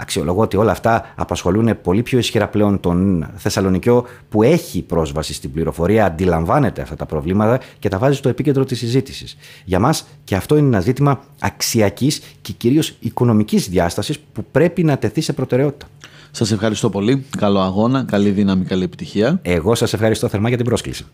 Αξιολογώ 0.00 0.40
ότι 0.40 0.56
όλα 0.56 0.70
αυτά 0.70 1.12
απασχολούν 1.16 1.80
πολύ 1.82 2.02
πιο 2.02 2.18
ισχυρά 2.18 2.48
πλέον 2.48 2.80
τον 2.80 3.26
Θεσσαλονικιό 3.36 4.04
που 4.28 4.42
έχει 4.42 4.82
πρόσβαση 4.82 5.34
στην 5.34 5.52
πληροφορία, 5.52 6.04
αντιλαμβάνεται 6.04 6.82
αυτά 6.82 6.96
τα 6.96 7.06
προβλήματα 7.06 7.60
και 7.78 7.88
τα 7.88 7.98
βάζει 7.98 8.16
στο 8.16 8.28
επίκεντρο 8.28 8.64
της 8.64 8.78
συζήτησης. 8.78 9.36
Για 9.64 9.78
μας 9.78 10.06
και 10.24 10.36
αυτό 10.36 10.56
είναι 10.56 10.66
ένα 10.66 10.80
ζήτημα 10.80 11.24
αξιακής 11.40 12.22
και 12.42 12.52
κυρίως 12.52 12.96
οικονομικής 13.00 13.68
διάστασης 13.68 14.18
που 14.18 14.44
πρέπει 14.50 14.84
να 14.84 14.98
τεθεί 14.98 15.20
σε 15.20 15.32
προτεραιότητα. 15.32 15.86
Σας 16.34 16.50
ευχαριστώ 16.50 16.90
πολύ. 16.90 17.26
Καλό 17.38 17.60
αγώνα, 17.60 18.04
καλή 18.04 18.30
δύναμη, 18.30 18.64
καλή 18.64 18.84
επιτυχία. 18.84 19.38
Εγώ 19.42 19.74
σας 19.74 19.92
ευχαριστώ 19.92 20.28
θερμά 20.28 20.48
για 20.48 20.56
την 20.56 20.66
πρόσκληση. 20.66 21.04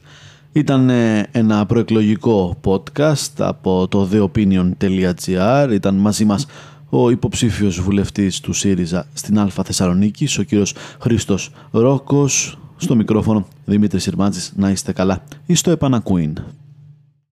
Ήταν 0.52 0.90
ε, 0.90 1.28
ένα 1.32 1.66
προεκλογικό 1.66 2.56
podcast 2.64 3.32
από 3.38 3.88
το 3.88 4.08
theopinion.gr. 4.12 5.68
Ήταν 5.72 5.94
μαζί 5.94 6.24
μας 6.24 6.46
ο 6.88 7.10
υποψήφιος 7.10 7.80
βουλευτής 7.80 8.40
του 8.40 8.52
ΣΥΡΙΖΑ 8.52 9.06
στην 9.12 9.38
Α 9.38 9.48
Θεσσαλονίκη, 9.64 10.40
ο 10.40 10.42
κύριος 10.42 10.74
Χρήστος 11.00 11.50
Ρόκος. 11.70 12.58
Στο 12.76 12.96
μικρόφωνο 12.96 13.46
Δημήτρης 13.64 14.02
Συρμάτζης. 14.02 14.52
Να 14.56 14.70
είστε 14.70 14.92
καλά. 14.92 15.22
Ή 15.46 15.54
στο 15.54 15.70
επανακούιν. 15.70 16.38